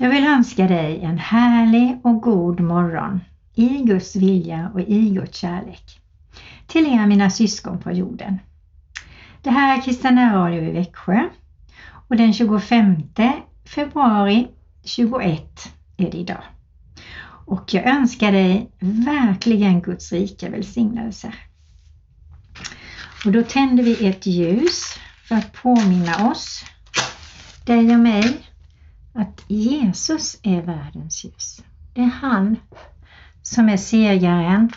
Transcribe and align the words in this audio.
Jag 0.00 0.10
vill 0.10 0.26
önska 0.26 0.66
dig 0.66 1.00
en 1.02 1.18
härlig 1.18 2.00
och 2.02 2.20
god 2.20 2.60
morgon 2.60 3.20
i 3.54 3.68
Guds 3.68 4.16
vilja 4.16 4.70
och 4.74 4.80
i 4.80 5.10
Guds 5.10 5.38
kärlek. 5.38 6.00
Till 6.66 6.86
er 6.86 7.06
mina 7.06 7.30
syskon 7.30 7.78
på 7.78 7.92
jorden. 7.92 8.38
Det 9.42 9.50
här 9.50 9.78
är 9.78 9.82
Kristina 9.82 10.36
Radio 10.36 10.62
i 10.62 10.72
Växjö 10.72 11.28
och 12.08 12.16
den 12.16 12.32
25 12.32 12.96
februari 13.64 14.48
21 14.84 15.72
är 15.96 16.10
det 16.10 16.18
idag. 16.18 16.42
Och 17.46 17.74
jag 17.74 17.86
önskar 17.86 18.32
dig 18.32 18.70
verkligen 18.80 19.80
Guds 19.80 20.12
rika 20.12 20.50
välsignelse. 20.50 21.32
Och 23.24 23.32
då 23.32 23.42
tänder 23.42 23.82
vi 23.82 24.06
ett 24.06 24.26
ljus 24.26 24.84
för 25.24 25.34
att 25.34 25.52
påminna 25.52 26.30
oss, 26.30 26.64
dig 27.66 27.94
och 27.94 28.00
mig, 28.00 28.47
att 29.12 29.44
Jesus 29.48 30.38
är 30.42 30.62
världens 30.62 31.24
ljus. 31.24 31.62
Det 31.94 32.00
är 32.00 32.10
han 32.20 32.56
som 33.42 33.68
är 33.68 33.76
segraren. 33.76 34.70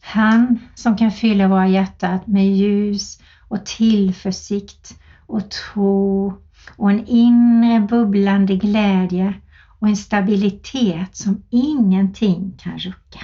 Han 0.00 0.58
som 0.74 0.96
kan 0.96 1.10
fylla 1.10 1.48
våra 1.48 1.68
hjärtan 1.68 2.18
med 2.24 2.56
ljus 2.56 3.20
och 3.48 3.66
tillförsikt 3.66 4.98
och 5.26 5.50
tro 5.50 6.34
och 6.76 6.90
en 6.90 7.06
inre 7.06 7.80
bubblande 7.80 8.56
glädje 8.56 9.34
och 9.78 9.88
en 9.88 9.96
stabilitet 9.96 11.16
som 11.16 11.42
ingenting 11.50 12.58
kan 12.58 12.78
rucka. 12.78 13.20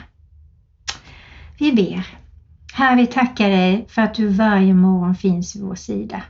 Vi 1.59 1.72
ber. 1.72 2.06
Herre, 2.72 2.97
vi 2.97 3.06
tackar 3.06 3.48
dig 3.50 3.87
för 3.89 4.03
att 4.03 4.15
du 4.15 4.28
varje 4.28 4.75
morgon 4.75 5.15
finns 5.15 5.56
vid 5.56 5.62
vår 5.62 5.75
sida. 5.75 6.22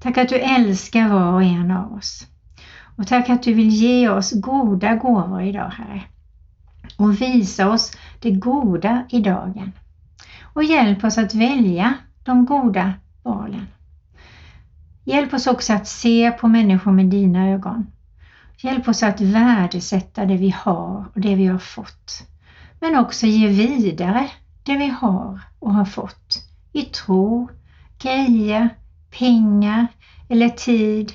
Tack 0.00 0.18
att 0.18 0.28
du 0.28 0.36
älskar 0.36 1.08
var 1.08 1.32
och 1.32 1.42
en 1.42 1.70
av 1.70 1.92
oss. 1.92 2.26
Och 2.96 3.06
tack 3.06 3.30
att 3.30 3.42
du 3.42 3.54
vill 3.54 3.68
ge 3.68 4.08
oss 4.08 4.32
goda 4.32 4.94
gåvor 4.94 5.42
idag, 5.42 5.70
Herre. 5.70 6.02
Och 6.96 7.20
visa 7.20 7.70
oss 7.70 7.92
det 8.20 8.30
goda 8.30 9.04
i 9.10 9.20
dagen. 9.20 9.72
Och 10.52 10.64
hjälp 10.64 11.04
oss 11.04 11.18
att 11.18 11.34
välja 11.34 11.94
de 12.24 12.46
goda 12.46 12.92
valen. 13.22 13.66
Hjälp 15.04 15.34
oss 15.34 15.46
också 15.46 15.72
att 15.72 15.88
se 15.88 16.30
på 16.30 16.48
människor 16.48 16.92
med 16.92 17.06
dina 17.06 17.48
ögon. 17.48 17.86
Hjälp 18.56 18.88
oss 18.88 19.02
att 19.02 19.20
värdesätta 19.20 20.24
det 20.24 20.36
vi 20.36 20.54
har 20.58 21.04
och 21.14 21.20
det 21.20 21.34
vi 21.34 21.46
har 21.46 21.58
fått. 21.58 22.26
Men 22.80 22.96
också 22.96 23.26
ge 23.26 23.48
vidare 23.48 24.30
det 24.62 24.76
vi 24.76 24.88
har 24.88 25.40
och 25.58 25.74
har 25.74 25.84
fått 25.84 26.44
i 26.72 26.82
tro, 26.82 27.48
grejer, 28.02 28.68
pengar 29.18 29.86
eller 30.28 30.48
tid, 30.48 31.12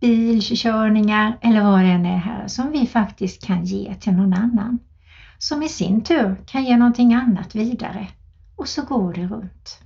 bilkörningar 0.00 1.38
eller 1.40 1.62
vad 1.62 1.80
det 1.80 1.90
än 1.90 2.06
är 2.06 2.18
här 2.18 2.48
som 2.48 2.72
vi 2.72 2.86
faktiskt 2.86 3.46
kan 3.46 3.64
ge 3.64 3.94
till 3.94 4.12
någon 4.12 4.34
annan. 4.34 4.78
Som 5.38 5.62
i 5.62 5.68
sin 5.68 6.04
tur 6.04 6.36
kan 6.46 6.64
ge 6.64 6.76
någonting 6.76 7.14
annat 7.14 7.54
vidare 7.54 8.08
och 8.56 8.68
så 8.68 8.82
går 8.82 9.12
det 9.12 9.26
runt. 9.26 9.80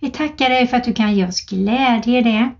Vi 0.00 0.10
tackar 0.10 0.48
dig 0.48 0.66
för 0.66 0.76
att 0.76 0.84
du 0.84 0.92
kan 0.92 1.14
ge 1.14 1.26
oss 1.26 1.46
glädje 1.46 2.18
i 2.18 2.22
det 2.22 2.50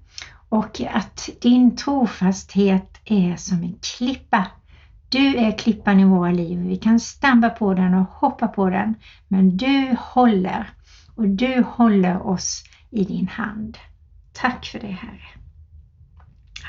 och 0.48 0.80
att 0.92 1.28
din 1.40 1.76
trofasthet 1.76 3.00
är 3.04 3.36
som 3.36 3.62
en 3.62 3.74
klippa. 3.82 4.46
Du 5.08 5.36
är 5.36 5.58
klippan 5.58 6.00
i 6.00 6.04
våra 6.04 6.30
liv. 6.30 6.58
Vi 6.58 6.76
kan 6.76 7.00
stampa 7.00 7.50
på 7.50 7.74
den 7.74 7.94
och 7.94 8.06
hoppa 8.10 8.48
på 8.48 8.70
den, 8.70 8.94
men 9.28 9.56
du 9.56 9.96
håller 9.98 10.70
och 11.14 11.28
du 11.28 11.64
håller 11.68 12.26
oss 12.26 12.64
i 12.90 13.04
din 13.04 13.28
hand. 13.28 13.78
Tack 14.32 14.66
för 14.66 14.78
det 14.78 14.86
Herre. 14.86 15.37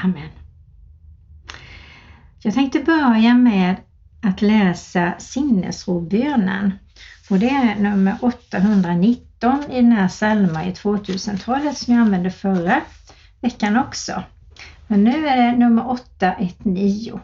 Amen. 0.03 0.29
Jag 2.39 2.53
tänkte 2.53 2.79
börja 2.79 3.33
med 3.33 3.75
att 4.21 4.41
läsa 4.41 5.13
sinnesrobönen 5.19 6.73
och 7.29 7.39
det 7.39 7.49
är 7.49 7.75
nummer 7.75 8.17
819 8.21 9.63
i 9.71 9.81
den 9.81 9.91
här 9.91 10.07
salma 10.07 10.65
i 10.65 10.71
2000-talet 10.71 11.77
som 11.77 11.93
jag 11.93 12.01
använde 12.01 12.31
förra 12.31 12.81
veckan 13.41 13.77
också. 13.77 14.23
Men 14.87 15.03
nu 15.03 15.27
är 15.27 15.37
det 15.37 15.57
nummer 15.57 15.89
819. 15.89 17.19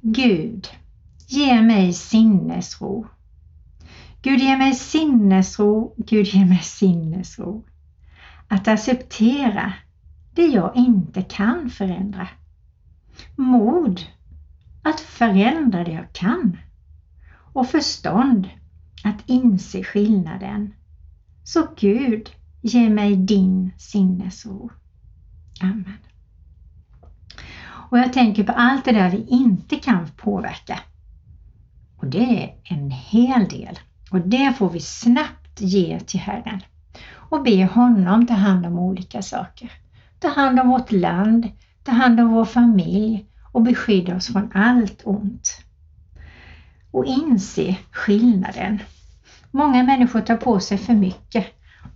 Gud, 0.00 0.68
ge 1.26 1.62
mig 1.62 1.92
sinnesro. 1.92 3.06
Gud 4.22 4.40
ge 4.40 4.56
mig 4.56 4.74
sinnesro, 4.74 5.94
Gud 5.96 6.26
ge 6.26 6.44
mig 6.44 6.62
sinnesro. 6.62 7.64
Att 8.48 8.68
acceptera 8.68 9.72
det 10.34 10.46
jag 10.46 10.76
inte 10.76 11.22
kan 11.22 11.70
förändra. 11.70 12.28
Mod 13.36 14.00
att 14.82 15.00
förändra 15.00 15.84
det 15.84 15.92
jag 15.92 16.12
kan. 16.12 16.58
Och 17.52 17.68
förstånd 17.68 18.48
att 19.04 19.22
inse 19.26 19.84
skillnaden. 19.84 20.74
Så 21.44 21.66
Gud, 21.76 22.30
ge 22.60 22.88
mig 22.88 23.16
din 23.16 23.72
sinnesro. 23.78 24.70
Amen. 25.62 25.98
Och 27.90 27.98
jag 27.98 28.12
tänker 28.12 28.44
på 28.44 28.52
allt 28.52 28.84
det 28.84 28.92
där 28.92 29.10
vi 29.10 29.26
inte 29.28 29.76
kan 29.76 30.08
påverka. 30.16 30.80
Och 31.96 32.06
det 32.06 32.44
är 32.44 32.54
en 32.64 32.90
hel 32.90 33.48
del. 33.48 33.78
Och 34.10 34.20
det 34.20 34.52
får 34.58 34.70
vi 34.70 34.80
snabbt 34.80 35.60
ge 35.60 36.00
till 36.00 36.20
Herren 36.20 36.60
och 37.12 37.42
be 37.42 37.64
honom 37.64 38.26
ta 38.26 38.34
hand 38.34 38.66
om 38.66 38.78
olika 38.78 39.22
saker. 39.22 39.72
Ta 40.20 40.28
hand 40.28 40.60
om 40.60 40.68
vårt 40.68 40.92
land, 40.92 41.48
ta 41.84 41.92
hand 41.92 42.20
om 42.20 42.28
vår 42.28 42.44
familj 42.44 43.26
och 43.52 43.62
beskydda 43.62 44.16
oss 44.16 44.26
från 44.26 44.50
allt 44.54 45.00
ont. 45.04 45.64
Och 46.90 47.04
inse 47.04 47.76
skillnaden. 47.92 48.78
Många 49.50 49.82
människor 49.82 50.20
tar 50.20 50.36
på 50.36 50.60
sig 50.60 50.78
för 50.78 50.94
mycket 50.94 51.46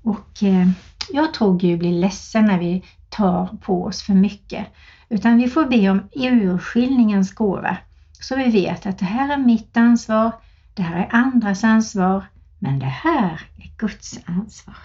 och 0.02 0.42
eh, 0.42 0.68
jag 1.12 1.34
tror 1.34 1.58
Gud 1.58 1.78
blir 1.78 1.92
ledsen 1.92 2.44
när 2.44 2.58
vi 2.58 2.84
tar 3.08 3.46
på 3.46 3.84
oss 3.84 4.02
för 4.02 4.14
mycket. 4.14 4.66
Utan 5.08 5.36
vi 5.36 5.48
får 5.48 5.66
be 5.66 5.91
om 5.91 6.08
urskiljningens 6.12 7.34
gåva 7.34 7.76
så 8.20 8.36
vi 8.36 8.50
vet 8.50 8.86
att 8.86 8.98
det 8.98 9.04
här 9.04 9.32
är 9.32 9.36
mitt 9.36 9.76
ansvar, 9.76 10.32
det 10.74 10.82
här 10.82 10.96
är 10.96 11.08
andras 11.12 11.64
ansvar, 11.64 12.24
men 12.58 12.78
det 12.78 12.86
här 12.86 13.41
är 13.56 13.70
Guds 13.78 14.20
ansvar. 14.24 14.76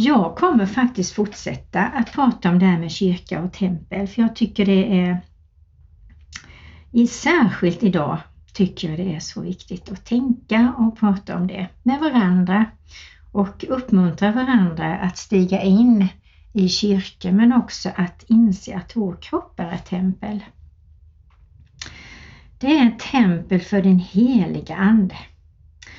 Jag 0.00 0.36
kommer 0.36 0.66
faktiskt 0.66 1.12
fortsätta 1.12 1.86
att 1.86 2.12
prata 2.12 2.50
om 2.50 2.58
det 2.58 2.66
här 2.66 2.78
med 2.78 2.90
kyrka 2.90 3.42
och 3.42 3.52
tempel 3.52 4.06
för 4.06 4.22
jag 4.22 4.36
tycker 4.36 4.66
det 4.66 4.98
är 6.92 7.06
särskilt 7.06 7.82
idag 7.82 8.18
tycker 8.52 8.88
jag 8.88 8.98
det 8.98 9.14
är 9.14 9.20
så 9.20 9.40
viktigt 9.40 9.92
att 9.92 10.04
tänka 10.04 10.74
och 10.78 10.98
prata 10.98 11.36
om 11.36 11.46
det 11.46 11.68
med 11.82 12.00
varandra 12.00 12.66
och 13.32 13.64
uppmuntra 13.68 14.32
varandra 14.32 14.96
att 14.96 15.18
stiga 15.18 15.62
in 15.62 16.08
i 16.52 16.68
kyrkan 16.68 17.36
men 17.36 17.52
också 17.52 17.90
att 17.96 18.24
inse 18.28 18.76
att 18.76 18.96
vår 18.96 19.16
kropp 19.20 19.60
är 19.60 19.72
ett 19.72 19.86
tempel. 19.86 20.44
Det 22.58 22.78
är 22.78 22.86
ett 22.86 22.98
tempel 22.98 23.60
för 23.60 23.82
den 23.82 23.98
heliga 23.98 24.76
Ande. 24.76 25.16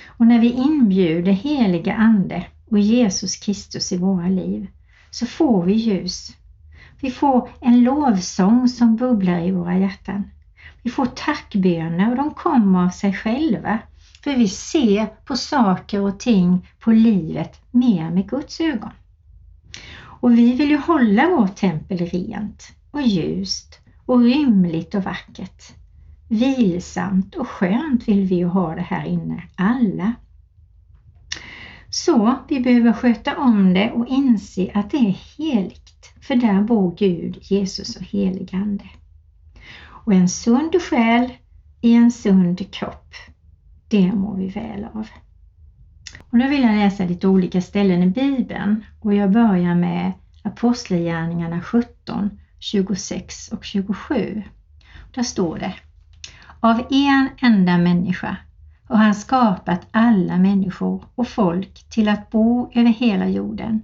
Och 0.08 0.28
när 0.28 0.40
vi 0.40 0.52
inbjuder 0.52 1.31
heliga 1.31 1.96
Ande 1.96 2.46
och 2.72 2.80
Jesus 2.80 3.35
Kristus 3.35 3.92
i 3.92 3.98
våra 3.98 4.27
liv 4.27 4.68
så 5.12 5.25
får 5.25 5.63
vi 5.63 5.74
ljus. 5.74 6.36
Vi 7.01 7.12
får 7.12 7.50
en 7.62 7.83
lovsång 7.83 8.68
som 8.68 8.95
bubblar 8.95 9.39
i 9.39 9.51
våra 9.51 9.77
hjärtan. 9.77 10.31
Vi 10.83 10.89
får 10.89 11.06
tackböner 11.06 12.10
och 12.10 12.16
de 12.16 12.33
kommer 12.33 12.86
av 12.86 12.89
sig 12.89 13.13
själva. 13.13 13.80
För 14.24 14.36
vi 14.36 14.48
ser 14.48 15.06
på 15.06 15.36
saker 15.36 16.01
och 16.01 16.19
ting, 16.19 16.68
på 16.80 16.92
livet, 16.92 17.62
mer 17.71 18.12
med 18.12 18.30
Guds 18.30 18.60
ögon. 18.62 18.92
Och 20.01 20.31
vi 20.31 20.54
vill 20.54 20.69
ju 20.69 20.77
hålla 20.77 21.30
vårt 21.30 21.56
tempel 21.56 21.98
rent 21.98 22.71
och 22.92 23.01
ljust 23.01 23.80
och 24.06 24.19
rymligt 24.19 24.95
och 24.95 25.04
vackert. 25.04 25.63
Vilsamt 26.27 27.36
och 27.36 27.48
skönt 27.48 28.07
vill 28.07 28.25
vi 28.25 28.36
ju 28.36 28.45
ha 28.45 28.75
det 28.75 28.81
här 28.81 29.06
inne, 29.06 29.44
alla. 29.56 30.13
Så 31.89 32.36
vi 32.47 32.59
behöver 32.59 32.94
sköta 32.94 33.38
om 33.38 33.74
det 33.74 33.91
och 33.91 34.07
inse 34.07 34.71
att 34.74 34.91
det 34.91 34.97
är 34.97 35.18
heligt, 35.38 36.13
för 36.21 36.36
där 36.36 36.62
bor 36.62 36.95
Gud, 36.95 37.38
Jesus 37.41 37.95
och 37.95 38.03
helig 38.03 38.56
Ande. 38.56 38.89
Och 39.86 40.13
en 40.13 40.30
sund 40.30 40.81
själ 40.81 41.33
i 41.81 41.94
en 41.94 42.12
sund 42.12 42.71
kropp, 42.71 43.13
det 43.88 44.12
mår 44.12 44.36
vi 44.36 44.47
väl 44.47 44.83
av. 44.94 45.07
Och 46.30 46.38
nu 46.38 46.50
vill 46.50 46.62
jag 46.62 46.75
läsa 46.75 47.06
lite 47.06 47.27
olika 47.27 47.62
ställen 47.62 48.03
i 48.03 48.07
Bibeln 48.07 48.85
och 49.00 49.13
jag 49.13 49.31
börjar 49.31 49.75
med 49.75 50.12
Apostlagärningarna 50.44 51.62
17, 51.62 52.39
26 52.59 53.51
och 53.51 53.65
27. 53.65 54.44
Där 55.13 55.24
står 55.24 55.59
det 55.59 55.74
Av 56.59 56.85
en 56.89 57.30
enda 57.42 57.77
människa 57.77 58.38
har 58.97 59.03
han 59.03 59.15
skapat 59.15 59.88
alla 59.91 60.38
människor 60.38 61.03
och 61.15 61.27
folk 61.27 61.89
till 61.89 62.09
att 62.09 62.30
bo 62.30 62.71
över 62.74 62.89
hela 62.89 63.27
jorden 63.27 63.81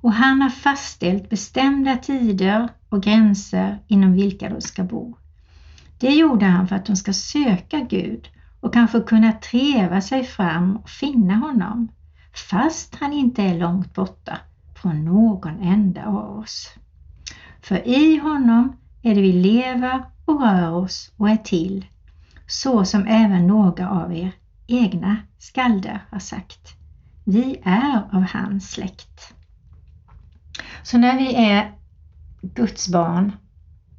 och 0.00 0.12
han 0.12 0.42
har 0.42 0.50
fastställt 0.50 1.30
bestämda 1.30 1.96
tider 1.96 2.68
och 2.88 3.02
gränser 3.02 3.78
inom 3.86 4.12
vilka 4.12 4.48
de 4.48 4.60
ska 4.60 4.84
bo. 4.84 5.16
Det 5.98 6.14
gjorde 6.14 6.46
han 6.46 6.68
för 6.68 6.76
att 6.76 6.86
de 6.86 6.96
ska 6.96 7.12
söka 7.12 7.80
Gud 7.80 8.28
och 8.60 8.72
kanske 8.72 9.00
kunna 9.00 9.32
treva 9.32 10.00
sig 10.00 10.24
fram 10.24 10.76
och 10.76 10.88
finna 10.90 11.34
honom, 11.34 11.88
fast 12.50 12.94
han 12.94 13.12
inte 13.12 13.42
är 13.42 13.58
långt 13.58 13.94
borta 13.94 14.38
från 14.74 15.04
någon 15.04 15.60
enda 15.60 16.06
av 16.06 16.38
oss. 16.38 16.74
För 17.60 17.88
i 17.88 18.18
honom 18.18 18.76
är 19.02 19.14
det 19.14 19.20
vi 19.20 19.32
lever 19.32 20.02
och 20.24 20.40
rör 20.40 20.70
oss 20.70 21.12
och 21.16 21.30
är 21.30 21.36
till, 21.36 21.86
så 22.46 22.84
som 22.84 23.06
även 23.06 23.46
några 23.46 23.90
av 23.90 24.12
er 24.12 24.32
egna 24.66 25.16
skalder 25.38 26.04
har 26.10 26.18
sagt. 26.18 26.76
Vi 27.24 27.60
är 27.64 28.02
av 28.12 28.22
hans 28.22 28.70
släkt. 28.70 29.34
Så 30.82 30.98
när 30.98 31.18
vi 31.18 31.34
är 31.34 31.72
Guds 32.42 32.88
barn, 32.88 33.32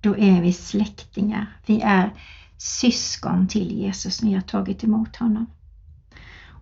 då 0.02 0.18
är 0.18 0.42
vi 0.42 0.54
släktingar. 0.54 1.60
Vi 1.66 1.82
är 1.82 2.14
syskon 2.58 3.48
till 3.48 3.72
Jesus 3.72 4.22
när 4.22 4.30
vi 4.30 4.36
har 4.36 4.42
tagit 4.42 4.84
emot 4.84 5.16
honom. 5.16 5.46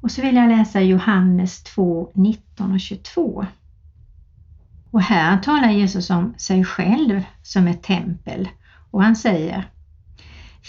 Och 0.01 0.11
så 0.11 0.21
vill 0.21 0.35
jag 0.35 0.49
läsa 0.49 0.81
Johannes 0.81 1.63
2, 1.63 2.11
19 2.13 2.71
och 2.71 2.79
22. 2.79 3.45
Och 4.91 5.01
här 5.01 5.37
talar 5.37 5.71
Jesus 5.71 6.09
om 6.09 6.33
sig 6.37 6.63
själv 6.65 7.23
som 7.43 7.67
ett 7.67 7.83
tempel 7.83 8.49
och 8.91 9.03
han 9.03 9.15
säger 9.15 9.69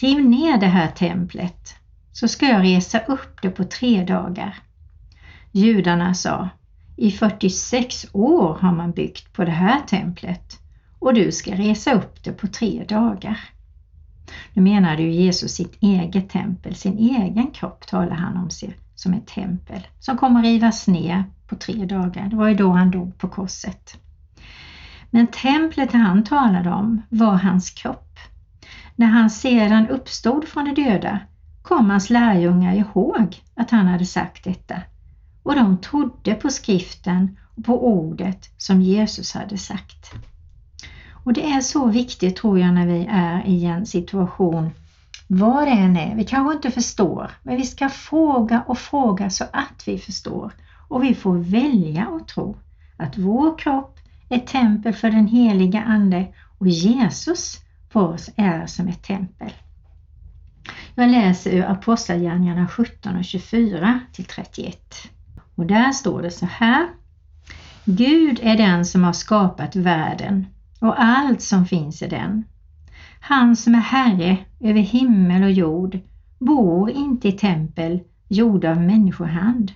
Riv 0.00 0.25
ner 0.25 0.58
det 0.58 0.66
här 0.66 0.88
templet 0.88 1.75
så 2.12 2.28
ska 2.28 2.46
jag 2.46 2.62
resa 2.62 2.98
upp 2.98 3.43
det 3.43 3.50
på 3.50 3.64
tre 3.64 4.04
dagar. 4.04 4.58
Judarna 5.52 6.14
sa 6.14 6.48
I 6.96 7.10
46 7.10 8.06
år 8.12 8.58
har 8.60 8.72
man 8.72 8.93
byggt 8.93 9.32
på 9.32 9.44
det 9.44 9.50
här 9.50 9.81
templet 9.81 10.58
och 10.98 11.14
du 11.14 11.32
ska 11.32 11.54
resa 11.54 11.93
upp 11.93 12.25
det 12.25 12.32
på 12.32 12.46
tre 12.46 12.84
dagar. 12.88 13.40
Nu 14.52 14.62
menade 14.62 15.02
ju 15.02 15.10
Jesus 15.10 15.52
sitt 15.52 15.82
eget 15.82 16.31
tempel, 16.31 16.75
sin 16.75 16.98
egen 16.98 17.50
kropp 17.50 17.87
talar 17.87 18.16
han 18.16 18.37
om 18.37 18.50
sig 18.50 18.76
som 18.94 19.14
ett 19.14 19.26
tempel 19.26 19.87
som 20.00 20.19
kommer 20.19 20.43
rivas 20.43 20.87
ner 20.87 21.25
på 21.46 21.56
tre 21.56 21.84
dagar. 21.84 22.28
Det 22.28 22.37
var 22.37 22.48
ju 22.48 22.54
då 22.54 22.70
han 22.70 22.90
dog 22.90 23.19
på 23.19 23.28
korset. 23.28 23.96
Men 25.10 25.26
templet 25.26 25.93
han 25.93 26.25
talade 26.25 26.70
om 26.70 27.02
var 27.08 27.34
hans 27.34 27.70
kropp. 27.70 28.06
När 28.96 29.06
han 29.06 29.31
sedan 29.31 29.88
uppstod 29.88 30.48
från 30.48 30.64
de 30.64 30.82
döda 30.82 31.19
kom 31.62 31.90
hans 31.90 32.10
lärjungar 32.10 32.75
ihåg 32.75 33.43
att 33.54 33.70
han 33.70 33.87
hade 33.87 34.06
sagt 34.06 34.44
detta 34.44 34.82
och 35.43 35.54
de 35.54 35.78
trodde 35.78 36.34
på 36.34 36.50
skriften 36.50 37.38
och 37.56 37.64
på 37.64 37.87
ordet 37.87 38.50
som 38.56 38.82
Jesus 38.82 39.34
hade 39.34 39.58
sagt. 39.58 40.12
Och 41.25 41.32
det 41.32 41.52
är 41.52 41.60
så 41.60 41.87
viktigt 41.87 42.37
tror 42.37 42.58
jag 42.58 42.75
när 42.75 42.87
vi 42.87 43.06
är 43.10 43.46
i 43.46 43.64
en 43.64 43.87
situation 43.87 44.70
vad 45.28 45.66
det 45.66 45.72
än 45.72 45.96
är, 45.96 46.14
vi 46.16 46.25
kanske 46.25 46.54
inte 46.54 46.70
förstår, 46.70 47.31
men 47.43 47.56
vi 47.56 47.64
ska 47.64 47.88
fråga 47.88 48.64
och 48.66 48.78
fråga 48.78 49.31
så 49.31 49.44
att 49.52 49.82
vi 49.87 49.98
förstår. 49.98 50.52
Och 50.88 51.04
vi 51.04 51.14
får 51.14 51.34
välja 51.34 52.08
att 52.20 52.28
tro 52.28 52.56
att 52.96 53.19
vår 53.19 53.58
kropp 53.58 53.98
är 54.28 54.38
tempel 54.38 54.93
för 54.93 55.10
den 55.10 55.26
heliga 55.26 55.82
Ande 55.82 56.26
och 56.58 56.69
Jesus 56.69 57.60
för 57.96 58.08
oss 58.08 58.31
är 58.37 58.66
som 58.66 58.88
ett 58.88 59.02
tempel. 59.02 59.52
Jag 60.94 61.10
läser 61.10 61.50
ur 61.50 61.64
Apostlagärningarna 61.64 62.69
17 62.69 63.16
och 63.16 63.25
24 63.25 64.00
till 64.12 64.25
31. 64.25 64.78
Och 65.54 65.66
där 65.66 65.93
står 65.93 66.22
det 66.22 66.31
så 66.31 66.46
här. 66.46 66.88
Gud 67.84 68.40
är 68.43 68.56
den 68.56 68.87
som 68.87 69.04
har 69.04 69.12
skapat 69.12 69.76
världen 69.76 70.46
och 70.81 71.02
allt 71.02 71.43
som 71.43 71.66
finns 71.66 72.02
i 72.02 72.08
den. 72.08 72.44
Han 73.20 73.56
som 73.56 73.75
är 73.75 73.81
Herre 73.81 74.37
över 74.60 74.81
himmel 74.81 75.43
och 75.43 75.52
jord 75.52 75.98
bor 76.38 76.90
inte 76.90 77.28
i 77.28 77.32
tempel 77.32 78.00
gjorda 78.28 78.70
av 78.70 78.81
människohand. 78.81 79.72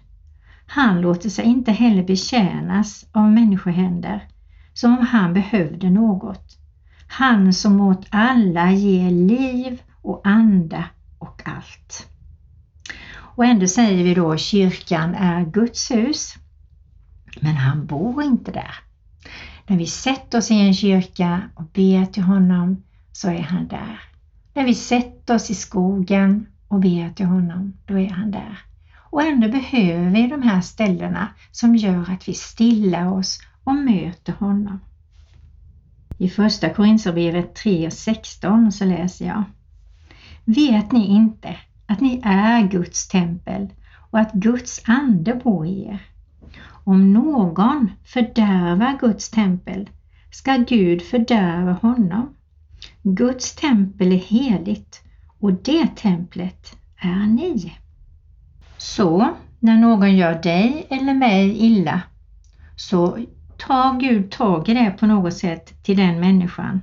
Han 0.66 1.00
låter 1.00 1.28
sig 1.28 1.44
inte 1.44 1.72
heller 1.72 2.04
betjänas 2.04 3.06
av 3.12 3.30
människohänder 3.30 4.28
som 4.72 4.98
om 4.98 5.06
han 5.06 5.34
behövde 5.34 5.90
något. 5.90 6.59
Han 7.12 7.52
som 7.52 7.80
åt 7.80 8.06
alla 8.10 8.72
ger 8.72 9.10
liv 9.10 9.82
och 10.02 10.20
anda 10.24 10.84
och 11.18 11.42
allt. 11.44 12.08
Och 13.16 13.44
ändå 13.44 13.66
säger 13.66 14.04
vi 14.04 14.14
då 14.14 14.32
att 14.32 14.40
kyrkan 14.40 15.14
är 15.14 15.44
Guds 15.44 15.90
hus. 15.90 16.34
Men 17.40 17.56
han 17.56 17.86
bor 17.86 18.22
inte 18.22 18.52
där. 18.52 18.74
När 19.66 19.76
vi 19.76 19.86
sätter 19.86 20.38
oss 20.38 20.50
i 20.50 20.54
en 20.54 20.74
kyrka 20.74 21.42
och 21.54 21.64
ber 21.64 22.06
till 22.06 22.22
honom 22.22 22.82
så 23.12 23.28
är 23.28 23.42
han 23.42 23.68
där. 23.68 24.00
När 24.54 24.64
vi 24.64 24.74
sätter 24.74 25.34
oss 25.34 25.50
i 25.50 25.54
skogen 25.54 26.46
och 26.68 26.80
ber 26.80 27.12
till 27.14 27.26
honom, 27.26 27.72
då 27.86 27.98
är 27.98 28.10
han 28.10 28.30
där. 28.30 28.58
Och 29.10 29.22
ändå 29.22 29.48
behöver 29.48 30.10
vi 30.10 30.26
de 30.26 30.42
här 30.42 30.60
ställena 30.60 31.28
som 31.50 31.76
gör 31.76 32.10
att 32.10 32.28
vi 32.28 32.34
stillar 32.34 33.12
oss 33.12 33.40
och 33.64 33.74
möter 33.74 34.32
honom. 34.32 34.80
I 36.20 36.28
första 36.28 36.70
Korinthierbrevet 36.70 37.58
3.16 37.64 38.70
så 38.70 38.84
läser 38.84 39.26
jag 39.26 39.44
Vet 40.44 40.92
ni 40.92 41.06
inte 41.06 41.56
att 41.86 42.00
ni 42.00 42.20
är 42.24 42.68
Guds 42.68 43.08
tempel 43.08 43.68
och 44.10 44.18
att 44.18 44.32
Guds 44.32 44.82
ande 44.84 45.34
bor 45.34 45.66
i 45.66 45.84
er? 45.86 46.02
Om 46.84 47.12
någon 47.12 47.90
fördärvar 48.04 48.98
Guds 49.00 49.30
tempel 49.30 49.90
ska 50.30 50.56
Gud 50.56 51.02
fördärva 51.02 51.72
honom. 51.72 52.34
Guds 53.02 53.54
tempel 53.54 54.12
är 54.12 54.16
heligt 54.16 55.02
och 55.38 55.52
det 55.52 55.96
templet 55.96 56.76
är 56.96 57.26
ni. 57.26 57.72
Så 58.78 59.28
när 59.58 59.76
någon 59.76 60.16
gör 60.16 60.42
dig 60.42 60.86
eller 60.90 61.14
mig 61.14 61.56
illa 61.58 62.00
så 62.76 63.18
tar 63.60 64.00
Gud 64.00 64.30
tag 64.30 64.68
i 64.68 64.74
det 64.74 64.90
på 64.90 65.06
något 65.06 65.34
sätt 65.34 65.82
till 65.82 65.96
den 65.96 66.20
människan. 66.20 66.80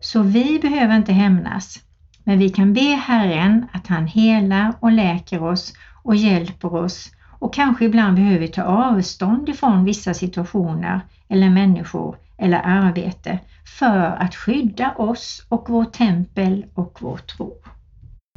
Så 0.00 0.22
vi 0.22 0.58
behöver 0.58 0.96
inte 0.96 1.12
hämnas, 1.12 1.82
men 2.24 2.38
vi 2.38 2.48
kan 2.48 2.72
be 2.72 2.80
Herren 2.80 3.66
att 3.72 3.86
han 3.86 4.06
helar 4.06 4.74
och 4.80 4.92
läker 4.92 5.42
oss 5.42 5.72
och 6.02 6.16
hjälper 6.16 6.74
oss 6.74 7.10
och 7.38 7.54
kanske 7.54 7.84
ibland 7.84 8.16
behöver 8.16 8.38
vi 8.38 8.48
ta 8.48 8.62
avstånd 8.62 9.48
ifrån 9.48 9.84
vissa 9.84 10.14
situationer 10.14 11.00
eller 11.28 11.50
människor 11.50 12.16
eller 12.38 12.60
arbete 12.64 13.38
för 13.78 14.16
att 14.22 14.34
skydda 14.34 14.92
oss 14.92 15.46
och 15.48 15.70
vårt 15.70 15.92
tempel 15.92 16.66
och 16.74 16.98
vår 17.00 17.16
tro. 17.16 17.52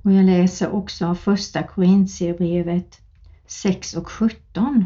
Och 0.04 0.14
jag 0.14 0.26
läser 0.26 0.76
också 0.76 1.16
första 1.16 1.64
Korintierbrevet 1.64 3.02
6 3.48 3.94
och 3.94 4.12
17. 4.12 4.86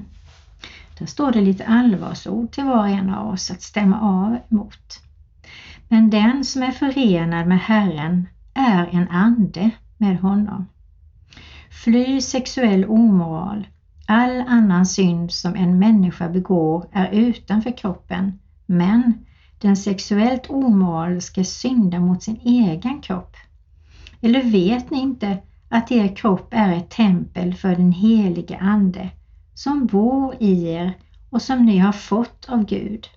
Där 0.98 1.06
står 1.06 1.32
det 1.32 1.42
lite 1.42 1.66
allvarsord 1.66 2.52
till 2.52 2.64
var 2.64 2.80
och 2.80 2.88
en 2.88 3.10
av 3.10 3.34
oss 3.34 3.52
att 3.52 3.62
stämma 3.62 4.02
av 4.02 4.40
mot. 4.48 5.02
Men 5.88 6.10
den 6.10 6.46
som 6.46 6.64
är 6.64 6.72
förenad 6.72 7.48
med 7.48 7.60
Herren 7.60 8.28
är 8.54 8.90
en 8.92 9.08
ande 9.08 9.72
med 9.98 10.20
honom. 10.20 10.68
Fly 11.84 12.22
sexuell 12.22 12.86
omoral. 12.86 13.68
All 14.08 14.42
annan 14.42 14.86
synd 14.86 15.32
som 15.32 15.56
en 15.56 15.80
människa 15.80 16.30
begår 16.30 16.86
är 16.92 17.12
utanför 17.12 17.78
kroppen, 17.78 18.40
men 18.66 19.26
den 19.60 19.76
sexuellt 19.76 20.50
omoraliska 20.50 21.44
syndar 21.44 22.00
mot 22.00 22.24
sin 22.24 22.40
egen 22.44 23.02
kropp. 23.02 23.36
Eller 24.22 24.44
vet 24.44 24.92
ni 24.92 25.00
inte 25.00 25.38
att 25.70 25.92
er 25.92 26.16
kropp 26.16 26.48
är 26.52 26.74
ett 26.74 26.90
tempel 26.90 27.54
för 27.54 27.76
den 27.76 27.92
helige 27.92 28.58
Ande 28.58 29.10
som 29.64 29.86
bor 29.86 30.36
i 30.40 30.68
er 30.68 30.94
och 31.30 31.42
som 31.42 31.66
ni 31.66 31.78
har 31.78 31.92
fått 31.92 32.50
av 32.50 32.66
Gud? 32.66 33.08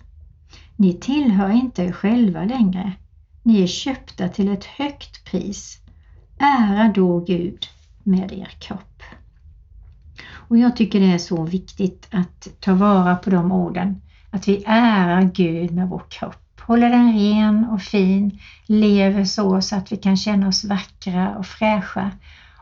Ni 0.75 0.93
tillhör 0.93 1.49
inte 1.49 1.83
er 1.83 1.91
själva 1.91 2.43
längre. 2.43 2.91
Ni 3.43 3.63
är 3.63 3.67
köpta 3.67 4.29
till 4.29 4.49
ett 4.49 4.65
högt 4.65 5.25
pris. 5.25 5.79
Ära 6.39 6.91
då 6.95 7.19
Gud 7.19 7.67
med 8.03 8.31
er 8.31 8.49
kropp. 8.59 9.03
Och 10.27 10.57
Jag 10.57 10.75
tycker 10.75 10.99
det 10.99 11.13
är 11.13 11.17
så 11.17 11.43
viktigt 11.43 12.07
att 12.11 12.47
ta 12.59 12.73
vara 12.73 13.15
på 13.15 13.29
de 13.29 13.51
orden. 13.51 14.01
Att 14.29 14.47
vi 14.47 14.63
ärar 14.65 15.21
Gud 15.21 15.71
med 15.71 15.89
vår 15.89 16.03
kropp, 16.09 16.61
håller 16.61 16.89
den 16.89 17.19
ren 17.19 17.65
och 17.65 17.81
fin, 17.81 18.39
lever 18.65 19.25
så 19.25 19.61
så 19.61 19.75
att 19.75 19.91
vi 19.91 19.97
kan 19.97 20.17
känna 20.17 20.47
oss 20.47 20.65
vackra 20.65 21.35
och 21.37 21.45
fräscha 21.45 22.11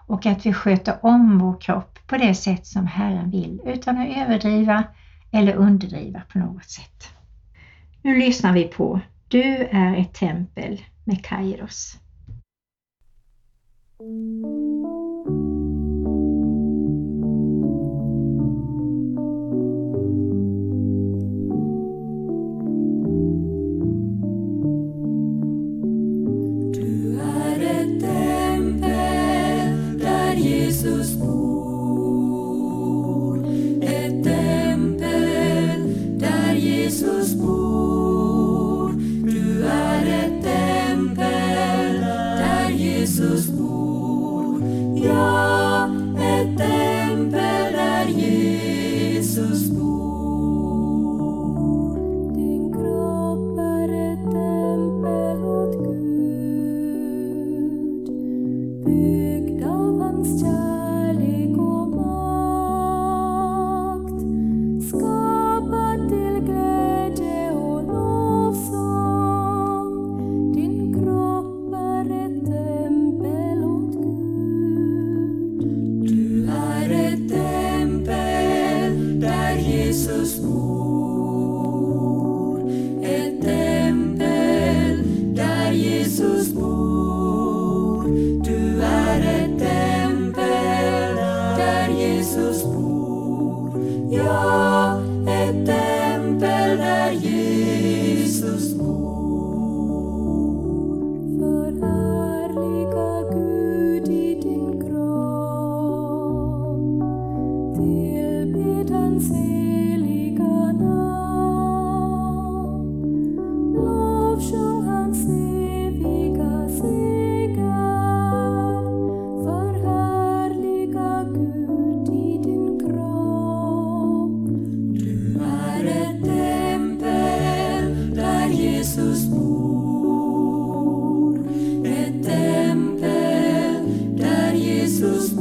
och 0.08 0.26
att 0.26 0.46
vi 0.46 0.54
sköter 0.54 1.06
om 1.06 1.40
vår 1.40 1.62
kropp 1.62 2.00
på 2.08 2.18
det 2.18 2.36
sätt 2.36 2.68
som 2.68 2.88
Herren 2.88 3.30
vill 3.30 3.62
utan 3.66 3.98
att 3.98 4.18
överdriva 4.18 4.84
eller 5.32 5.56
underdriva 5.56 6.22
på 6.32 6.40
något 6.40 6.70
sätt. 6.70 7.10
Nu 8.02 8.20
lyssnar 8.20 8.54
vi 8.54 8.64
på 8.64 9.00
Du 9.28 9.56
är 9.72 9.98
ett 9.98 10.14
tempel 10.14 10.82
med 11.04 11.26
Kairos. 11.26 12.00
där 79.54 79.60
Jesus 79.60 80.40
bor. 80.42 80.93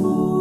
Jesus 0.03 0.32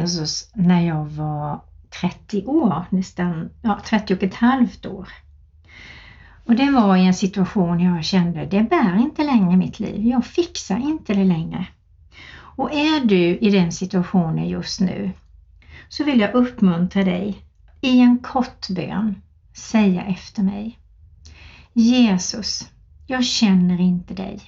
Jesus 0.00 0.50
när 0.54 0.86
jag 0.86 1.04
var 1.04 1.60
30 2.00 2.44
år, 2.46 2.84
nästan 2.90 3.50
ja, 3.62 3.80
30 3.84 4.14
och 4.14 4.22
ett 4.22 4.34
halvt 4.34 4.86
år. 4.86 5.08
Och 6.44 6.56
det 6.56 6.70
var 6.70 6.96
i 6.96 7.06
en 7.06 7.14
situation 7.14 7.80
jag 7.80 8.04
kände, 8.04 8.46
det 8.46 8.62
bär 8.62 8.96
inte 9.00 9.24
längre 9.24 9.56
mitt 9.56 9.80
liv. 9.80 10.06
Jag 10.06 10.26
fixar 10.26 10.78
inte 10.78 11.14
det 11.14 11.24
längre. 11.24 11.66
Och 12.56 12.72
är 12.72 13.04
du 13.04 13.38
i 13.38 13.50
den 13.50 13.72
situationen 13.72 14.48
just 14.48 14.80
nu 14.80 15.10
så 15.88 16.04
vill 16.04 16.20
jag 16.20 16.34
uppmuntra 16.34 17.04
dig 17.04 17.44
i 17.80 18.00
en 18.00 18.18
kort 18.18 18.68
bön 18.68 19.22
säga 19.52 20.02
efter 20.02 20.42
mig. 20.42 20.78
Jesus, 21.72 22.70
jag 23.06 23.24
känner 23.24 23.80
inte 23.80 24.14
dig. 24.14 24.40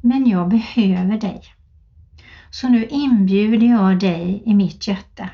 Men 0.00 0.28
jag 0.28 0.48
behöver 0.48 1.20
dig. 1.20 1.42
Så 2.54 2.68
nu 2.68 2.86
inbjuder 2.86 3.66
jag 3.66 3.98
dig 3.98 4.42
i 4.46 4.54
mitt 4.54 4.88
hjärta. 4.88 5.30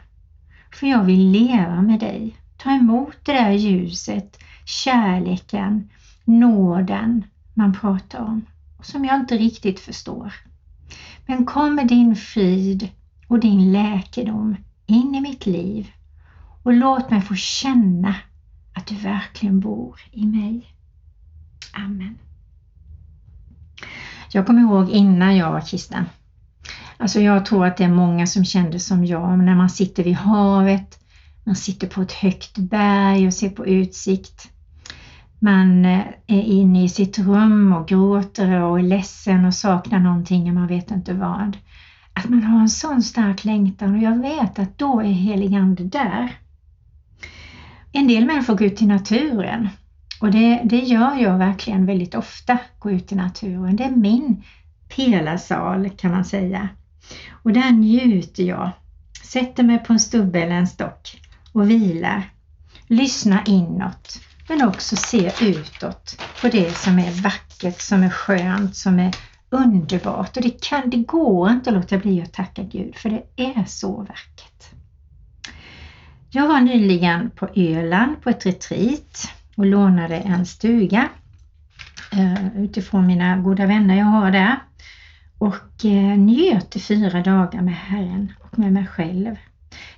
För 0.74 0.86
jag 0.86 1.04
vill 1.04 1.30
leva 1.30 1.82
med 1.82 2.00
dig. 2.00 2.36
Ta 2.56 2.70
emot 2.70 3.16
det 3.24 3.32
där 3.32 3.52
ljuset, 3.52 4.38
kärleken, 4.64 5.90
nåden 6.24 7.24
man 7.54 7.72
pratar 7.72 8.18
om. 8.18 8.46
Som 8.82 9.04
jag 9.04 9.16
inte 9.16 9.36
riktigt 9.36 9.80
förstår. 9.80 10.32
Men 11.26 11.46
kom 11.46 11.74
med 11.74 11.88
din 11.88 12.16
frid 12.16 12.88
och 13.26 13.40
din 13.40 13.72
läkedom 13.72 14.56
in 14.86 15.14
i 15.14 15.20
mitt 15.20 15.46
liv 15.46 15.90
och 16.62 16.72
låt 16.72 17.10
mig 17.10 17.20
få 17.20 17.34
känna 17.34 18.14
att 18.74 18.86
du 18.86 18.94
verkligen 18.94 19.60
bor 19.60 20.00
i 20.12 20.26
mig. 20.26 20.66
Amen. 21.72 22.18
Jag 24.32 24.46
kommer 24.46 24.60
ihåg 24.60 24.90
innan 24.90 25.36
jag 25.36 25.52
var 25.52 25.60
kristen. 25.60 26.04
Alltså 26.98 27.20
jag 27.20 27.46
tror 27.46 27.66
att 27.66 27.76
det 27.76 27.84
är 27.84 27.88
många 27.88 28.26
som 28.26 28.44
kände 28.44 28.78
som 28.78 29.04
jag 29.04 29.38
när 29.38 29.54
man 29.54 29.70
sitter 29.70 30.04
vid 30.04 30.14
havet, 30.14 30.98
man 31.44 31.56
sitter 31.56 31.86
på 31.86 32.02
ett 32.02 32.12
högt 32.12 32.58
berg 32.58 33.26
och 33.26 33.34
ser 33.34 33.50
på 33.50 33.66
utsikt. 33.66 34.50
Man 35.38 35.84
eh, 35.84 36.06
är 36.26 36.42
inne 36.42 36.84
i 36.84 36.88
sitt 36.88 37.18
rum 37.18 37.72
och 37.72 37.88
gråter 37.88 38.60
och 38.60 38.78
är 38.78 38.82
ledsen 38.82 39.44
och 39.44 39.54
saknar 39.54 39.98
någonting 39.98 40.48
och 40.48 40.54
man 40.54 40.66
vet 40.66 40.90
inte 40.90 41.14
vad. 41.14 41.56
Att 42.12 42.28
man 42.28 42.42
har 42.42 42.60
en 42.60 42.68
sån 42.68 43.02
stark 43.02 43.44
längtan 43.44 43.94
och 43.94 44.02
jag 44.02 44.18
vet 44.18 44.58
att 44.58 44.78
då 44.78 45.00
är 45.00 45.12
heligande 45.12 45.84
där. 45.84 46.32
En 47.92 48.08
del 48.08 48.26
människor 48.26 48.54
går 48.54 48.66
ut 48.66 48.82
i 48.82 48.86
naturen 48.86 49.68
och 50.20 50.30
det, 50.30 50.60
det 50.64 50.80
gör 50.80 51.14
jag 51.14 51.38
verkligen 51.38 51.86
väldigt 51.86 52.14
ofta, 52.14 52.58
gå 52.78 52.90
ut 52.90 53.12
i 53.12 53.14
naturen. 53.14 53.76
Det 53.76 53.84
är 53.84 53.90
min 53.90 54.42
pelarsal 54.96 55.90
kan 55.90 56.10
man 56.10 56.24
säga. 56.24 56.68
Och 57.42 57.52
där 57.52 57.72
njuter 57.72 58.42
jag, 58.42 58.70
sätter 59.22 59.62
mig 59.62 59.78
på 59.78 59.92
en 59.92 60.00
stubbe 60.00 60.42
eller 60.42 60.54
en 60.54 60.66
stock 60.66 61.20
och 61.52 61.70
vilar, 61.70 62.30
lyssnar 62.86 63.42
inåt 63.46 64.20
men 64.48 64.68
också 64.68 64.96
ser 64.96 65.44
utåt 65.44 66.22
på 66.40 66.48
det 66.48 66.76
som 66.76 66.98
är 66.98 67.22
vackert, 67.22 67.80
som 67.80 68.02
är 68.02 68.10
skönt, 68.10 68.76
som 68.76 68.98
är 68.98 69.14
underbart. 69.50 70.36
Och 70.36 70.42
det, 70.42 70.64
kan, 70.64 70.90
det 70.90 70.96
går 70.96 71.50
inte 71.50 71.70
att 71.70 71.76
låta 71.76 71.98
bli 71.98 72.22
att 72.22 72.32
tacka 72.32 72.62
Gud 72.62 72.96
för 72.96 73.10
det 73.10 73.22
är 73.36 73.64
så 73.64 73.96
vackert. 73.96 74.64
Jag 76.30 76.48
var 76.48 76.60
nyligen 76.60 77.30
på 77.30 77.48
Öland 77.54 78.22
på 78.22 78.30
ett 78.30 78.46
retreat 78.46 79.32
och 79.56 79.66
lånade 79.66 80.16
en 80.16 80.46
stuga 80.46 81.08
eh, 82.12 82.56
utifrån 82.56 83.06
mina 83.06 83.36
goda 83.36 83.66
vänner 83.66 83.98
jag 83.98 84.04
har 84.04 84.30
där 84.30 84.56
och 85.38 85.84
eh, 85.84 86.18
njöt 86.18 86.76
i 86.76 86.80
fyra 86.80 87.22
dagar 87.22 87.62
med 87.62 87.74
Herren 87.74 88.32
och 88.40 88.58
med 88.58 88.72
mig 88.72 88.86
själv. 88.86 89.36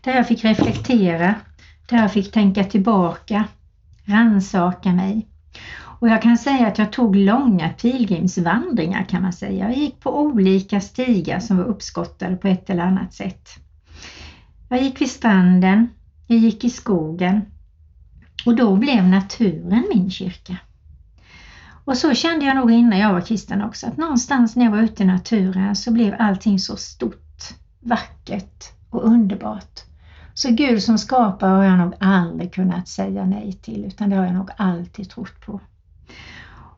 Där 0.00 0.16
jag 0.16 0.28
fick 0.28 0.44
reflektera, 0.44 1.34
där 1.88 1.96
jag 1.96 2.12
fick 2.12 2.32
tänka 2.32 2.64
tillbaka, 2.64 3.44
ransaka 4.04 4.92
mig. 4.92 5.26
Och 6.00 6.08
jag 6.08 6.22
kan 6.22 6.38
säga 6.38 6.66
att 6.66 6.78
jag 6.78 6.92
tog 6.92 7.16
långa 7.16 7.68
pilgrimsvandringar 7.68 9.04
kan 9.04 9.22
man 9.22 9.32
säga. 9.32 9.68
Jag 9.68 9.78
gick 9.78 10.00
på 10.00 10.20
olika 10.20 10.80
stigar 10.80 11.40
som 11.40 11.56
var 11.56 11.64
uppskottade 11.64 12.36
på 12.36 12.48
ett 12.48 12.70
eller 12.70 12.82
annat 12.82 13.14
sätt. 13.14 13.48
Jag 14.68 14.82
gick 14.82 15.00
vid 15.00 15.10
stranden, 15.10 15.88
jag 16.26 16.38
gick 16.38 16.64
i 16.64 16.70
skogen 16.70 17.40
och 18.46 18.56
då 18.56 18.76
blev 18.76 19.04
naturen 19.04 19.88
min 19.94 20.10
kyrka. 20.10 20.56
Och 21.84 21.96
så 21.96 22.14
kände 22.14 22.44
jag 22.44 22.56
nog 22.56 22.70
innan 22.70 22.98
jag 22.98 23.12
var 23.12 23.20
kristen 23.20 23.62
också, 23.62 23.86
att 23.86 23.96
någonstans 23.96 24.56
när 24.56 24.64
jag 24.64 24.72
var 24.72 24.82
ute 24.82 25.02
i 25.02 25.06
naturen 25.06 25.76
så 25.76 25.92
blev 25.92 26.16
allting 26.18 26.58
så 26.58 26.76
stort, 26.76 27.42
vackert 27.80 28.64
och 28.90 29.04
underbart. 29.04 29.80
Så 30.34 30.50
Gud 30.50 30.82
som 30.82 30.98
skapar 30.98 31.48
har 31.48 31.64
jag 31.64 31.78
nog 31.78 31.94
aldrig 32.00 32.54
kunnat 32.54 32.88
säga 32.88 33.24
nej 33.24 33.52
till, 33.52 33.84
utan 33.84 34.10
det 34.10 34.16
har 34.16 34.24
jag 34.24 34.34
nog 34.34 34.50
alltid 34.56 35.10
trott 35.10 35.40
på. 35.46 35.60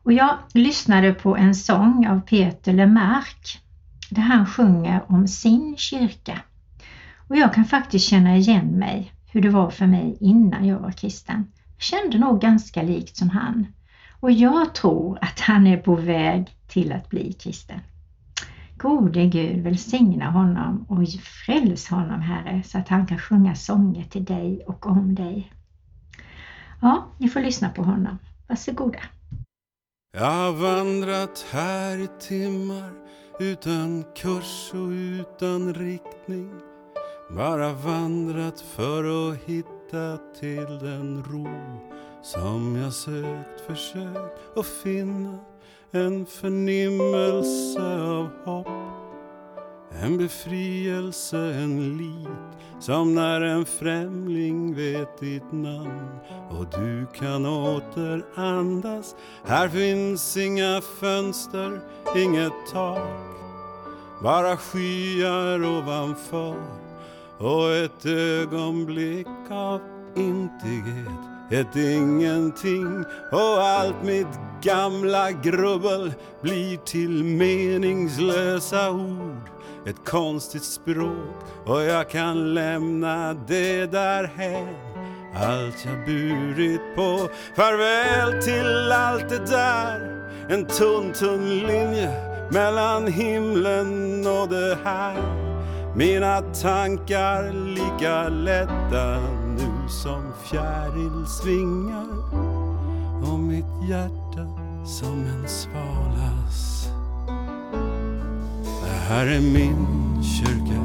Och 0.03 0.13
jag 0.13 0.37
lyssnade 0.53 1.13
på 1.13 1.37
en 1.37 1.55
sång 1.55 2.07
av 2.07 2.19
Peter 2.19 2.73
Lemark 2.73 3.61
där 4.09 4.21
han 4.21 4.45
sjunger 4.45 5.03
om 5.07 5.27
sin 5.27 5.77
kyrka. 5.77 6.39
Och 7.27 7.35
jag 7.35 7.53
kan 7.53 7.65
faktiskt 7.65 8.05
känna 8.05 8.37
igen 8.37 8.67
mig 8.67 9.11
hur 9.31 9.41
det 9.41 9.49
var 9.49 9.69
för 9.69 9.87
mig 9.87 10.17
innan 10.19 10.67
jag 10.67 10.79
var 10.79 10.91
kristen. 10.91 11.51
Jag 11.75 11.81
kände 11.81 12.17
nog 12.17 12.41
ganska 12.41 12.81
likt 12.81 13.17
som 13.17 13.29
han. 13.29 13.67
Och 14.23 14.31
jag 14.31 14.75
tror 14.75 15.17
att 15.21 15.39
han 15.39 15.67
är 15.67 15.77
på 15.77 15.95
väg 15.95 16.55
till 16.67 16.91
att 16.91 17.09
bli 17.09 17.33
kristen. 17.33 17.79
Gode 18.77 19.25
Gud 19.25 19.63
välsigna 19.63 20.31
honom 20.31 20.85
och 20.89 21.07
fräls 21.45 21.87
honom 21.87 22.21
Herre 22.21 22.63
så 22.63 22.77
att 22.77 22.87
han 22.87 23.07
kan 23.07 23.19
sjunga 23.19 23.55
sånger 23.55 24.03
till 24.03 24.25
dig 24.25 24.63
och 24.67 24.85
om 24.87 25.15
dig. 25.15 25.53
Ja, 26.81 27.07
ni 27.17 27.29
får 27.29 27.39
lyssna 27.39 27.69
på 27.69 27.83
honom. 27.83 28.17
Varsågoda. 28.47 28.99
Jag 30.17 30.25
har 30.25 30.51
vandrat 30.51 31.45
här 31.51 31.97
i 31.97 32.07
timmar 32.19 32.91
utan 33.39 34.03
kurs 34.15 34.71
och 34.73 34.89
utan 34.89 35.73
riktning. 35.73 36.51
Bara 37.35 37.73
vandrat 37.73 38.61
för 38.61 39.31
att 39.31 39.37
hitta 39.37 40.17
till 40.39 40.79
den 40.79 41.23
ro 41.23 41.47
som 42.23 42.75
jag 42.75 42.93
sökt, 42.93 43.61
försökt 43.67 44.57
att 44.57 44.65
finna 44.65 45.37
en 45.91 46.25
förnimmelse 46.25 48.01
av 48.01 48.29
hopp. 48.45 48.67
En 50.03 50.17
befrielse, 50.17 51.37
en 51.37 51.97
lit 51.97 52.27
som 52.79 53.15
när 53.15 53.41
en 53.41 53.65
främling 53.65 54.75
vet 54.75 55.19
ditt 55.19 55.51
namn. 55.51 56.19
Och 56.49 56.65
du 56.79 57.05
kan 57.13 57.45
åter 57.45 58.25
andas. 58.35 59.15
Här 59.45 59.69
finns 59.69 60.37
inga 60.37 60.81
fönster, 60.81 61.79
inget 62.15 62.53
tak. 62.71 63.01
Bara 64.23 64.57
skyar 64.57 65.65
ovanför. 65.65 66.55
Och 67.37 67.71
ett 67.73 68.05
ögonblick 68.05 69.27
av 69.49 69.81
intighet 70.15 71.32
ett 71.51 71.75
ingenting 71.75 73.05
och 73.31 73.63
allt 73.63 74.03
mitt 74.03 74.39
gamla 74.61 75.31
grubbel 75.31 76.13
blir 76.41 76.77
till 76.77 77.23
meningslösa 77.23 78.91
ord. 78.91 79.49
Ett 79.85 80.05
konstigt 80.05 80.63
språk 80.63 81.35
och 81.65 81.83
jag 81.83 82.09
kan 82.09 82.53
lämna 82.53 83.33
det 83.33 83.85
därhän 83.85 84.93
allt 85.35 85.85
jag 85.85 86.05
burit 86.05 86.81
på 86.95 87.29
Farväl 87.55 88.41
till 88.41 88.91
allt 88.91 89.29
det 89.29 89.45
där. 89.45 90.23
En 90.49 90.65
tunn, 90.65 91.13
tunn 91.13 91.59
linje 91.59 92.09
mellan 92.51 93.07
himlen 93.07 94.27
och 94.27 94.49
det 94.49 94.77
här. 94.83 95.43
Mina 95.95 96.41
tankar 96.41 97.51
lika 97.51 98.29
lätta 98.29 99.42
som 100.01 100.21
fjärilsvingar 100.43 102.07
och 103.23 103.39
mitt 103.39 103.89
hjärta 103.89 104.47
som 104.85 105.25
en 105.25 105.47
svalas. 105.47 106.87
Det 108.83 109.13
här 109.13 109.27
är 109.27 109.41
min 109.41 110.23
kyrka. 110.23 110.81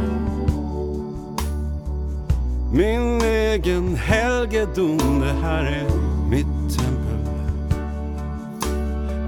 Min 2.72 3.22
egen 3.22 3.96
helgedom, 3.96 5.20
det 5.20 5.46
här 5.46 5.64
är 5.64 5.88
mitt 6.30 6.78
tempel. 6.78 7.32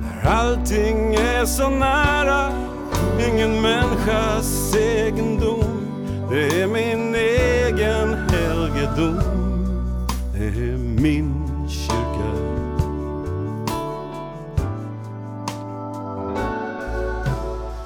Där 0.02 0.30
allting 0.30 1.14
är 1.14 1.44
så 1.44 1.70
nära, 1.70 2.52
ingen 3.28 3.62
människas 3.62 4.74
egendom. 4.76 5.64
Det 6.30 6.62
är 6.62 6.66
min 6.66 7.14
egen 7.14 8.14
helgedom, 8.30 9.49
min 11.02 11.46
kyrka. 11.68 12.30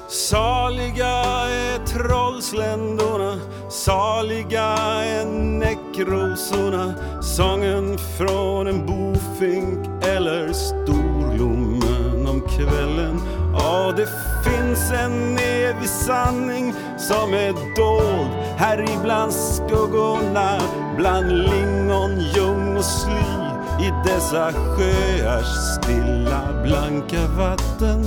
Saliga 0.09 1.07
är 1.49 1.85
trollsländorna, 1.85 3.39
saliga 3.69 4.63
är 5.03 5.25
näckrosorna, 5.59 6.93
sången 7.21 7.97
från 8.17 8.67
en 8.67 8.85
bofink 8.85 10.05
eller 10.05 10.53
storlommen 10.53 12.27
om 12.27 12.41
kvällen. 12.41 13.21
Ja, 13.53 13.93
det 13.97 14.07
finns 14.43 14.91
en 14.91 15.37
evig 15.37 15.89
sanning 15.89 16.73
som 16.97 17.33
är 17.33 17.53
dold 17.75 18.45
här 18.57 18.85
ibland 18.99 19.33
skuggorna, 19.33 20.59
bland 20.97 21.27
lingon, 21.27 22.19
ljung 22.19 22.64
och 22.85 22.91
sly 22.91 23.87
i 23.87 23.91
dessa 24.03 24.51
sjöars 24.53 25.45
stilla 25.75 26.63
blanka 26.63 27.27
vatten 27.27 28.03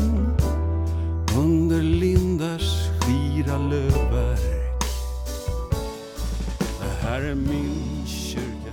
under 1.39 1.83
lindars 1.83 2.89
skira 3.01 3.59
lövverk. 3.59 4.83
Det 6.59 7.07
här 7.07 7.21
är 7.21 7.35
min 7.35 8.07
kyrka. 8.07 8.73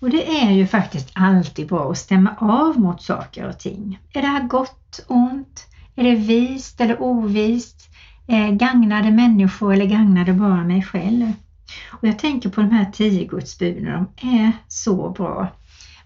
Och 0.00 0.10
det 0.10 0.40
är 0.40 0.50
ju 0.50 0.66
faktiskt 0.66 1.10
alltid 1.14 1.68
bra 1.68 1.90
att 1.90 1.98
stämma 1.98 2.36
av 2.40 2.80
mot 2.80 3.02
saker 3.02 3.48
och 3.48 3.58
ting. 3.58 3.98
Är 4.12 4.22
det 4.22 4.28
här 4.28 4.42
gott, 4.42 5.04
ont? 5.08 5.66
Är 5.96 6.04
det 6.04 6.14
vist 6.14 6.80
eller 6.80 7.02
ovist? 7.02 7.88
Eh, 8.26 8.50
gagnar 8.50 9.02
det 9.02 9.10
människor 9.10 9.72
eller 9.72 9.86
gagnar 9.86 10.24
det 10.24 10.32
bara 10.32 10.64
mig 10.64 10.82
själv? 10.82 11.32
Och 11.90 12.08
jag 12.08 12.18
tänker 12.18 12.48
på 12.48 12.60
de 12.60 12.70
här 12.70 12.90
tio 12.92 13.24
gudsbuden, 13.24 13.84
de 13.84 14.28
är 14.28 14.52
så 14.68 15.10
bra. 15.10 15.48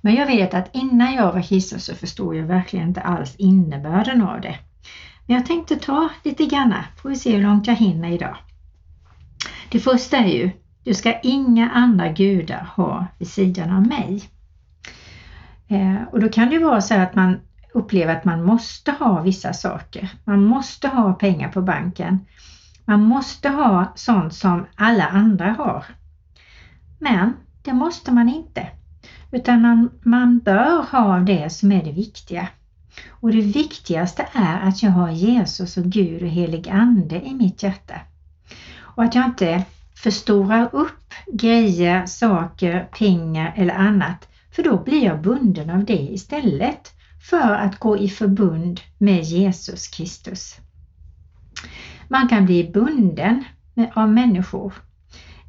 Men 0.01 0.15
jag 0.15 0.27
vet 0.27 0.55
att 0.55 0.77
innan 0.77 1.15
jag 1.15 1.33
var 1.33 1.43
kristen 1.43 1.81
så 1.81 1.95
förstod 1.95 2.37
jag 2.37 2.45
verkligen 2.45 2.89
inte 2.89 3.01
alls 3.01 3.35
innebörden 3.37 4.23
av 4.23 4.41
det. 4.41 4.59
Men 5.27 5.37
jag 5.37 5.47
tänkte 5.47 5.77
ta 5.77 6.09
lite 6.23 6.47
grann, 6.47 6.75
får 7.03 7.09
vi 7.09 7.17
se 7.17 7.37
hur 7.37 7.43
långt 7.43 7.67
jag 7.67 7.75
hinner 7.75 8.13
idag. 8.13 8.37
Det 9.71 9.81
första 9.81 10.17
är 10.17 10.27
ju, 10.27 10.51
du 10.85 10.95
ska 10.95 11.21
inga 11.21 11.71
andra 11.71 12.09
gudar 12.09 12.73
ha 12.77 13.07
vid 13.19 13.29
sidan 13.29 13.71
av 13.71 13.87
mig. 13.87 14.23
Eh, 15.69 16.03
och 16.13 16.21
då 16.21 16.29
kan 16.29 16.49
det 16.49 16.55
ju 16.55 16.63
vara 16.63 16.81
så 16.81 16.95
att 16.95 17.15
man 17.15 17.41
upplever 17.75 18.17
att 18.17 18.25
man 18.25 18.43
måste 18.43 18.91
ha 18.91 19.21
vissa 19.21 19.53
saker. 19.53 20.09
Man 20.25 20.45
måste 20.45 20.89
ha 20.89 21.13
pengar 21.13 21.49
på 21.49 21.63
banken. 21.63 22.19
Man 22.85 23.03
måste 23.03 23.49
ha 23.49 23.93
sånt 23.95 24.35
som 24.35 24.67
alla 24.75 25.07
andra 25.07 25.53
har. 25.53 25.85
Men 26.99 27.33
det 27.63 27.73
måste 27.73 28.13
man 28.13 28.29
inte. 28.29 28.69
Utan 29.31 29.63
man, 29.63 29.91
man 30.03 30.39
bör 30.39 30.83
ha 30.83 31.19
det 31.19 31.51
som 31.53 31.73
är 31.73 31.85
det 31.85 31.93
viktiga. 31.93 32.49
Och 33.11 33.33
det 33.33 33.41
viktigaste 33.41 34.27
är 34.33 34.61
att 34.61 34.83
jag 34.83 34.91
har 34.91 35.11
Jesus 35.11 35.77
och 35.77 35.85
Gud 35.85 36.23
och 36.23 36.29
helig 36.29 36.69
Ande 36.69 37.21
i 37.27 37.35
mitt 37.35 37.63
hjärta. 37.63 38.01
Och 38.79 39.05
att 39.05 39.15
jag 39.15 39.25
inte 39.25 39.65
förstorar 39.95 40.69
upp 40.73 41.15
grejer, 41.33 42.07
saker, 42.07 42.89
pengar 42.99 43.53
eller 43.57 43.75
annat. 43.75 44.29
För 44.51 44.63
då 44.63 44.83
blir 44.83 45.05
jag 45.05 45.23
bunden 45.23 45.71
av 45.71 45.85
det 45.85 46.13
istället 46.13 46.93
för 47.31 47.55
att 47.55 47.79
gå 47.79 47.99
i 47.99 48.09
förbund 48.09 48.81
med 48.99 49.23
Jesus 49.23 49.89
Kristus. 49.89 50.57
Man 52.09 52.29
kan 52.29 52.45
bli 52.45 52.71
bunden 52.75 53.45
av 53.95 54.09
människor 54.09 54.73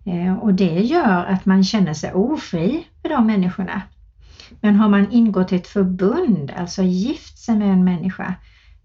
eh, 0.05 0.33
och 0.33 0.53
det 0.53 0.79
gör 0.79 1.25
att 1.25 1.45
man 1.45 1.63
känner 1.63 1.93
sig 1.93 2.13
ofri 2.13 2.87
med 3.03 3.11
de 3.11 3.27
människorna. 3.27 3.81
Men 4.61 4.75
har 4.75 4.89
man 4.89 5.11
ingått 5.11 5.51
ett 5.51 5.67
förbund, 5.67 6.51
alltså 6.57 6.83
gift 6.83 7.37
sig 7.37 7.55
med 7.55 7.67
en 7.67 7.83
människa, 7.83 8.33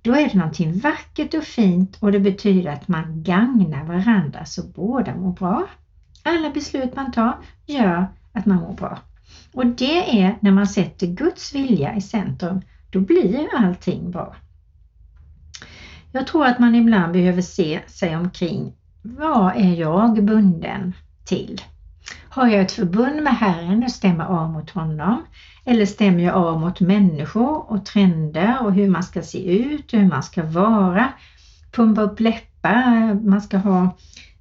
då 0.02 0.14
är 0.14 0.28
det 0.28 0.38
någonting 0.38 0.78
vackert 0.78 1.34
och 1.34 1.44
fint 1.44 1.96
och 2.00 2.12
det 2.12 2.20
betyder 2.20 2.72
att 2.72 2.88
man 2.88 3.22
gagnar 3.22 3.84
varandra 3.84 4.44
så 4.44 4.62
båda 4.62 5.14
mår 5.14 5.32
bra. 5.32 5.66
Alla 6.22 6.50
beslut 6.50 6.96
man 6.96 7.12
tar 7.12 7.38
gör 7.66 8.06
att 8.32 8.46
man 8.46 8.56
mår 8.56 8.72
bra. 8.72 8.98
Och 9.52 9.66
det 9.66 10.22
är 10.22 10.38
när 10.40 10.50
man 10.50 10.66
sätter 10.66 11.06
Guds 11.06 11.54
vilja 11.54 11.96
i 11.96 12.00
centrum, 12.00 12.60
då 12.90 13.00
blir 13.00 13.46
allting 13.56 14.10
bra. 14.10 14.36
Jag 16.12 16.26
tror 16.26 16.46
att 16.46 16.58
man 16.58 16.74
ibland 16.74 17.12
behöver 17.12 17.42
se 17.42 17.80
sig 17.86 18.16
omkring. 18.16 18.72
Vad 19.02 19.56
är 19.56 19.74
jag 19.74 20.24
bunden 20.24 20.92
till? 21.24 21.60
Har 22.28 22.46
jag 22.46 22.60
ett 22.60 22.72
förbund 22.72 23.22
med 23.22 23.36
Herren 23.36 23.84
och 23.84 23.90
stämmer 23.90 24.24
av 24.24 24.50
mot 24.50 24.70
honom? 24.70 25.22
Eller 25.64 25.86
stämmer 25.86 26.22
jag 26.22 26.34
av 26.34 26.60
mot 26.60 26.80
människor 26.80 27.72
och 27.72 27.84
trender 27.84 28.62
och 28.62 28.72
hur 28.72 28.88
man 28.88 29.02
ska 29.02 29.22
se 29.22 29.58
ut, 29.58 29.94
hur 29.94 30.06
man 30.06 30.22
ska 30.22 30.42
vara? 30.42 31.08
Pumpa 31.72 32.02
upp 32.02 32.20
läppar, 32.20 33.14
man 33.14 33.40
ska 33.40 33.56
ha 33.56 33.82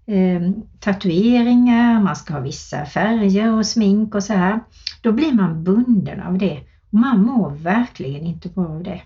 eh, 0.05 0.41
tatueringar, 0.79 2.01
man 2.01 2.15
ska 2.15 2.33
ha 2.33 2.39
vissa 2.39 2.85
färger 2.85 3.53
och 3.53 3.65
smink 3.65 4.15
och 4.15 4.23
så 4.23 4.33
här. 4.33 4.59
Då 5.01 5.11
blir 5.11 5.33
man 5.33 5.63
bunden 5.63 6.21
av 6.21 6.37
det 6.37 6.59
och 6.91 6.99
man 6.99 7.21
mår 7.21 7.49
verkligen 7.49 8.25
inte 8.25 8.49
bra 8.49 8.65
av 8.65 8.83
det. 8.83 9.01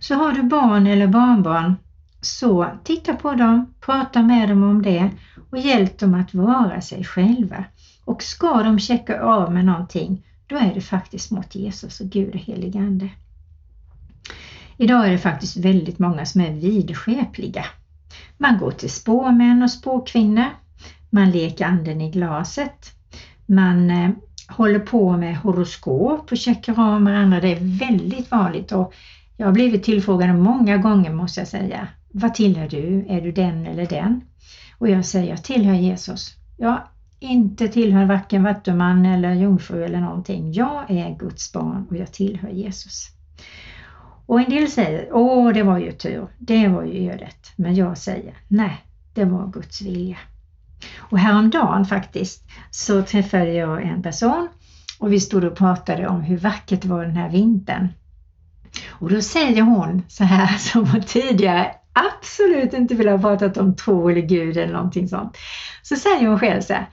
Så 0.00 0.14
har 0.14 0.32
du 0.32 0.42
barn 0.42 0.86
eller 0.86 1.06
barnbarn 1.06 1.74
så 2.20 2.66
titta 2.84 3.14
på 3.14 3.34
dem, 3.34 3.74
prata 3.80 4.22
med 4.22 4.48
dem 4.48 4.62
om 4.62 4.82
det 4.82 5.10
och 5.50 5.58
hjälp 5.58 5.98
dem 5.98 6.14
att 6.14 6.34
vara 6.34 6.80
sig 6.80 7.04
själva. 7.04 7.64
Och 8.04 8.22
ska 8.22 8.62
de 8.62 8.78
checka 8.78 9.22
av 9.22 9.52
med 9.52 9.64
någonting, 9.64 10.26
då 10.46 10.56
är 10.56 10.74
det 10.74 10.80
faktiskt 10.80 11.30
mot 11.30 11.54
Jesus 11.54 12.00
och 12.00 12.06
Gud 12.06 12.34
och 12.34 12.40
helig 12.40 12.76
Ande. 12.76 13.08
Idag 14.76 15.06
är 15.06 15.10
det 15.10 15.18
faktiskt 15.18 15.56
väldigt 15.56 15.98
många 15.98 16.24
som 16.24 16.40
är 16.40 16.50
vidskepliga. 16.50 17.64
Man 18.38 18.58
går 18.58 18.70
till 18.70 18.90
spåmän 18.90 19.62
och 19.62 19.70
spåkvinnor. 19.70 20.46
Man 21.10 21.30
leker 21.30 21.64
anden 21.64 22.00
i 22.00 22.10
glaset. 22.10 22.92
Man 23.46 23.90
eh, 23.90 24.10
håller 24.48 24.78
på 24.78 25.16
med 25.16 25.36
horoskop 25.36 26.32
och 26.32 26.38
checkar 26.38 26.80
av 26.80 27.02
med 27.02 27.18
andra. 27.18 27.40
Det 27.40 27.52
är 27.52 27.78
väldigt 27.78 28.30
vanligt 28.30 28.72
och 28.72 28.94
jag 29.40 29.46
har 29.46 29.52
blivit 29.52 29.82
tillfrågad 29.82 30.34
många 30.34 30.76
gånger 30.76 31.12
måste 31.12 31.40
jag 31.40 31.48
säga. 31.48 31.88
Vad 32.12 32.34
tillhör 32.34 32.68
du? 32.68 33.06
Är 33.08 33.20
du 33.20 33.32
den 33.32 33.66
eller 33.66 33.86
den? 33.86 34.20
Och 34.78 34.88
jag 34.88 35.04
säger 35.04 35.30
jag 35.30 35.44
tillhör 35.44 35.74
Jesus. 35.74 36.34
Jag 36.56 36.80
inte 37.20 37.68
tillhör 37.68 38.04
varken 38.04 38.42
vattuman 38.42 39.06
eller 39.06 39.34
jungfru 39.34 39.84
eller 39.84 40.00
någonting. 40.00 40.52
Jag 40.52 40.90
är 40.90 41.18
Guds 41.18 41.52
barn 41.52 41.86
och 41.90 41.96
jag 41.96 42.12
tillhör 42.12 42.48
Jesus. 42.48 43.08
Och 44.26 44.40
en 44.40 44.50
del 44.50 44.68
säger, 44.68 45.08
åh 45.12 45.52
det 45.52 45.62
var 45.62 45.78
ju 45.78 45.92
tur, 45.92 46.26
det 46.38 46.68
var 46.68 46.84
ju 46.84 47.10
ödet. 47.10 47.52
Men 47.56 47.74
jag 47.74 47.98
säger, 47.98 48.34
nej, 48.48 48.84
det 49.14 49.24
var 49.24 49.46
Guds 49.46 49.82
vilja. 49.82 50.18
Och 50.98 51.18
häromdagen 51.18 51.84
faktiskt 51.84 52.44
så 52.70 53.02
träffade 53.02 53.52
jag 53.52 53.82
en 53.82 54.02
person 54.02 54.48
och 54.98 55.12
vi 55.12 55.20
stod 55.20 55.44
och 55.44 55.56
pratade 55.56 56.08
om 56.08 56.20
hur 56.20 56.36
vackert 56.36 56.82
det 56.82 56.88
var 56.88 57.04
den 57.04 57.16
här 57.16 57.30
vintern. 57.30 57.88
Och 59.00 59.10
då 59.10 59.20
säger 59.20 59.62
hon 59.62 60.02
så 60.08 60.24
här 60.24 60.46
som 60.58 60.86
hon 60.86 61.02
tidigare 61.02 61.74
absolut 61.92 62.72
inte 62.72 62.94
vill 62.94 63.08
ha 63.08 63.18
pratat 63.18 63.56
om 63.56 63.76
tro 63.76 64.08
eller 64.08 64.20
Gud 64.20 64.56
eller 64.56 64.72
någonting 64.72 65.08
sånt. 65.08 65.36
Så 65.82 65.96
säger 65.96 66.28
hon 66.28 66.38
själv 66.38 66.60
så 66.60 66.72
här, 66.72 66.88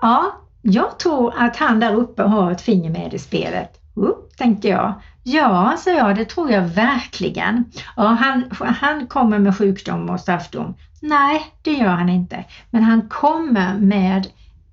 ja, 0.00 0.40
jag 0.62 0.98
tror 0.98 1.34
att 1.36 1.56
han 1.56 1.80
där 1.80 1.94
uppe 1.94 2.22
har 2.22 2.50
ett 2.50 2.60
finger 2.60 2.90
med 2.90 3.14
i 3.14 3.18
spelet. 3.18 3.78
Upp, 3.94 4.36
tänkte 4.36 4.68
jag. 4.68 4.94
Ja, 5.22 5.76
sa 5.78 5.90
jag, 5.90 6.16
det 6.16 6.24
tror 6.24 6.50
jag 6.50 6.62
verkligen. 6.62 7.64
Ja, 7.96 8.02
han, 8.02 8.44
han 8.60 9.06
kommer 9.06 9.38
med 9.38 9.56
sjukdom 9.58 10.10
och 10.10 10.20
straffdom. 10.20 10.74
Nej, 11.00 11.42
det 11.62 11.72
gör 11.72 11.88
han 11.88 12.08
inte. 12.08 12.44
Men 12.70 12.82
han 12.82 13.08
kommer 13.08 13.78
med 13.78 14.26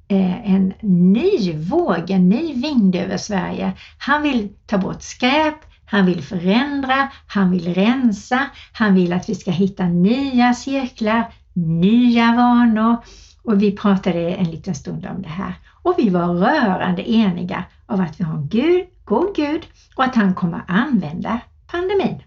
eh, 0.08 0.54
en 0.54 0.74
ny 0.82 1.54
våg, 1.54 2.10
en 2.10 2.30
ny 2.30 2.54
vind 2.54 2.96
över 2.96 3.18
Sverige. 3.18 3.72
Han 3.98 4.22
vill 4.22 4.50
ta 4.68 4.78
bort 4.78 5.02
skräp, 5.02 5.56
han 5.92 6.06
vill 6.06 6.24
förändra, 6.24 7.12
han 7.28 7.52
vill 7.52 7.74
rensa, 7.74 8.46
han 8.72 8.96
vill 8.96 9.14
att 9.14 9.30
vi 9.30 9.36
ska 9.36 9.52
hitta 9.52 9.86
nya 9.86 10.54
cirklar, 10.54 11.34
nya 11.54 12.36
vanor. 12.36 12.98
Och 13.44 13.62
vi 13.62 13.78
pratade 13.78 14.30
en 14.30 14.52
liten 14.52 14.76
stund 14.76 15.06
om 15.06 15.22
det 15.22 15.30
här. 15.30 15.54
Och 15.82 15.96
vi 15.98 16.10
var 16.10 16.28
rörande 16.28 17.12
eniga 17.12 17.64
av 17.86 18.02
att 18.02 18.20
vi 18.20 18.24
har 18.24 18.34
en 18.34 18.48
Gud, 18.48 18.86
god 19.06 19.36
Gud 19.36 19.68
och 19.96 20.04
att 20.04 20.16
han 20.16 20.36
kommer 20.36 20.64
använda 20.68 21.40
pandemin. 21.68 22.22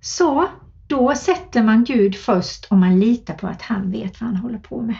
Så 0.00 0.48
då 0.86 1.14
sätter 1.14 1.62
man 1.62 1.84
Gud 1.84 2.16
först 2.16 2.66
om 2.70 2.80
man 2.80 3.00
litar 3.00 3.34
på 3.34 3.46
att 3.46 3.62
han 3.62 3.90
vet 3.90 4.20
vad 4.20 4.30
han 4.30 4.36
håller 4.36 4.58
på 4.58 4.82
med. 4.82 4.96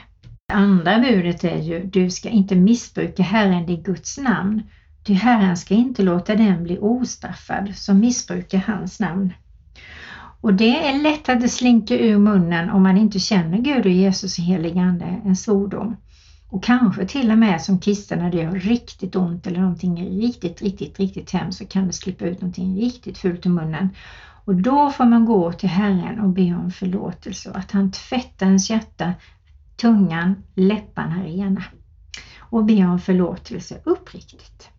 Det 0.48 0.54
andra 0.54 0.98
budet 0.98 1.44
är 1.44 1.58
ju, 1.62 1.84
du 1.84 2.10
ska 2.10 2.28
inte 2.28 2.56
missbruka 2.56 3.22
Herren 3.22 3.68
i 3.68 3.76
Guds 3.76 4.18
namn. 4.18 4.62
Ty 5.08 5.14
Herren 5.14 5.56
ska 5.56 5.74
inte 5.74 6.02
låta 6.02 6.34
den 6.34 6.62
bli 6.62 6.78
ostraffad 6.78 7.74
som 7.74 8.00
missbrukar 8.00 8.58
hans 8.58 9.00
namn. 9.00 9.32
Och 10.40 10.54
det 10.54 10.88
är 10.88 11.02
lätt 11.02 11.28
att 11.28 11.40
det 11.40 11.48
slinker 11.48 11.98
ur 11.98 12.18
munnen 12.18 12.70
om 12.70 12.82
man 12.82 12.96
inte 12.96 13.18
känner 13.18 13.58
Gud 13.58 13.86
och 13.86 13.92
Jesus 13.92 14.38
i 14.38 14.42
helig 14.42 14.78
ande, 14.78 15.20
en 15.24 15.36
svordom. 15.36 15.96
Och 16.48 16.64
kanske 16.64 17.06
till 17.06 17.30
och 17.30 17.38
med 17.38 17.62
som 17.62 17.78
kristen 17.78 18.18
när 18.18 18.30
det 18.30 18.36
gör 18.36 18.52
riktigt 18.52 19.16
ont 19.16 19.46
eller 19.46 19.60
någonting 19.60 20.20
riktigt, 20.20 20.62
riktigt, 20.62 20.98
riktigt 20.98 21.30
hemskt 21.30 21.58
så 21.58 21.66
kan 21.66 21.86
det 21.86 21.92
slippa 21.92 22.24
ut 22.24 22.40
någonting 22.40 22.80
riktigt 22.80 23.18
fult 23.18 23.46
ur 23.46 23.50
munnen. 23.50 23.88
Och 24.44 24.54
då 24.54 24.90
får 24.90 25.04
man 25.04 25.24
gå 25.24 25.52
till 25.52 25.68
Herren 25.68 26.20
och 26.20 26.30
be 26.30 26.54
om 26.54 26.70
förlåtelse 26.70 27.50
och 27.50 27.56
att 27.56 27.72
han 27.72 27.90
tvättar 27.90 28.46
ens 28.46 28.70
hjärta, 28.70 29.14
tungan, 29.76 30.42
läpparna 30.54 31.22
rena. 31.24 31.62
Och 32.38 32.64
be 32.64 32.86
om 32.86 32.98
förlåtelse 32.98 33.80
uppriktigt. 33.84 34.70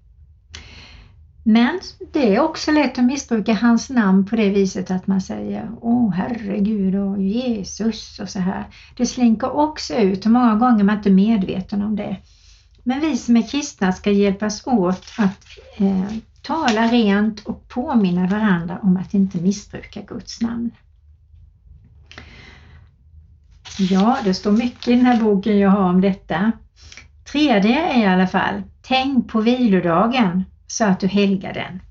Men 1.50 1.80
det 2.14 2.36
är 2.36 2.40
också 2.40 2.72
lätt 2.72 2.98
att 2.98 3.06
missbruka 3.06 3.54
hans 3.54 3.90
namn 3.90 4.26
på 4.26 4.36
det 4.36 4.50
viset 4.50 4.92
att 4.92 5.08
man 5.08 5.22
säger 5.22 5.72
Åh 5.82 6.14
herregud 6.14 6.96
och 6.96 7.22
Jesus 7.22 8.20
och 8.20 8.30
så 8.30 8.40
här. 8.40 8.66
Det 8.98 9.06
slinker 9.06 9.52
också 9.52 9.96
ut 9.96 10.26
och 10.26 10.32
många 10.32 10.56
gånger 10.56 10.80
är 10.80 10.84
man 10.84 10.98
inte 10.98 11.10
medveten 11.10 11.82
om 11.82 11.96
det. 11.96 12.18
Men 12.84 13.00
vi 13.00 13.18
som 13.18 13.38
är 13.38 13.48
kristna 13.48 13.92
ska 13.92 14.12
hjälpas 14.12 14.68
åt 14.68 15.06
att 15.18 15.46
eh, 15.78 16.14
tala 16.42 16.88
rent 16.88 17.40
och 17.46 17.68
påminna 17.68 18.28
varandra 18.28 18.80
om 18.82 18.98
att 18.98 19.14
inte 19.14 19.38
missbruka 19.38 20.02
Guds 20.02 20.42
namn. 20.42 20.72
Ja, 23.80 24.18
det 24.24 24.34
står 24.34 24.52
mycket 24.52 24.88
i 24.88 24.96
den 24.96 25.06
här 25.06 25.22
boken 25.24 25.60
jag 25.60 25.70
har 25.70 25.90
om 25.90 26.02
detta. 26.02 26.52
Tredje 27.32 27.94
är 27.94 28.02
i 28.02 28.06
alla 28.06 28.28
fall, 28.28 28.64
tänk 28.82 29.32
på 29.32 29.42
vilodagen 29.42 30.44
så 30.72 30.86
att 30.86 31.00
du 31.00 31.08
helgar 31.08 31.54
den. 31.54 31.82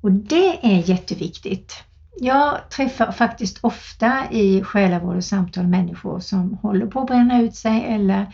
Och 0.00 0.12
det 0.12 0.74
är 0.74 0.90
jätteviktigt. 0.90 1.84
Jag 2.20 2.70
träffar 2.70 3.12
faktiskt 3.12 3.58
ofta 3.60 4.30
i 4.30 4.62
själavård 4.62 5.16
och 5.16 5.24
samtal 5.24 5.66
människor 5.66 6.20
som 6.20 6.54
håller 6.54 6.86
på 6.86 7.00
att 7.00 7.06
bränna 7.06 7.40
ut 7.40 7.54
sig 7.54 7.84
eller 7.84 8.26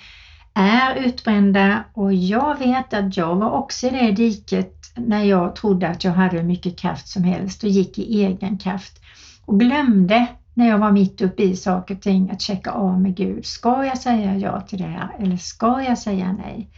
är 0.54 0.94
utbrända 0.94 1.85
och 1.92 2.12
jag 2.12 2.59
vet 2.59 2.94
att 2.94 3.16
jag 3.16 3.37
var 3.37 3.50
också 3.50 3.87
i 3.87 3.90
det 3.90 4.11
diket 4.11 4.74
när 4.96 5.22
jag 5.22 5.56
trodde 5.56 5.88
att 5.88 6.04
jag 6.04 6.12
hade 6.12 6.37
hur 6.37 6.44
mycket 6.44 6.78
kraft 6.78 7.09
som 7.09 7.24
helst 7.24 7.62
och 7.64 7.68
gick 7.68 7.98
i 7.98 8.24
egen 8.24 8.59
kraft 8.59 9.00
och 9.44 9.61
glömde 9.61 10.26
när 10.54 10.68
jag 10.68 10.78
var 10.78 10.92
mitt 10.92 11.20
uppe 11.20 11.42
i 11.42 11.56
saker 11.56 11.94
och 11.94 12.02
ting 12.02 12.30
att 12.30 12.40
checka 12.40 12.70
av 12.70 13.00
med 13.00 13.16
Gud. 13.16 13.46
Ska 13.46 13.85
jag 13.85 13.98
säga 13.98 14.37
ja 14.37 14.61
till 14.61 14.78
det 14.78 14.87
här 14.88 15.11
eller 15.18 15.37
ska 15.37 15.83
jag 15.83 15.98
säga 15.98 16.33
nej? 16.33 16.70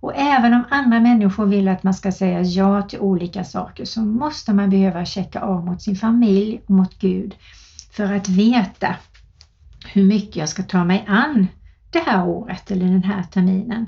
Och 0.00 0.16
även 0.16 0.54
om 0.54 0.64
andra 0.70 1.00
människor 1.00 1.46
vill 1.46 1.68
att 1.68 1.82
man 1.82 1.94
ska 1.94 2.12
säga 2.12 2.42
ja 2.42 2.82
till 2.82 2.98
olika 2.98 3.44
saker 3.44 3.84
så 3.84 4.00
måste 4.00 4.52
man 4.52 4.70
behöva 4.70 5.04
checka 5.04 5.40
av 5.40 5.64
mot 5.64 5.82
sin 5.82 5.96
familj 5.96 6.60
och 6.64 6.70
mot 6.70 6.98
Gud 6.98 7.34
för 7.92 8.12
att 8.12 8.28
veta 8.28 8.96
hur 9.92 10.04
mycket 10.04 10.36
jag 10.36 10.48
ska 10.48 10.62
ta 10.62 10.84
mig 10.84 11.04
an 11.08 11.46
det 11.90 11.98
här 11.98 12.28
året 12.28 12.70
eller 12.70 12.86
den 12.86 13.02
här 13.02 13.22
terminen. 13.22 13.86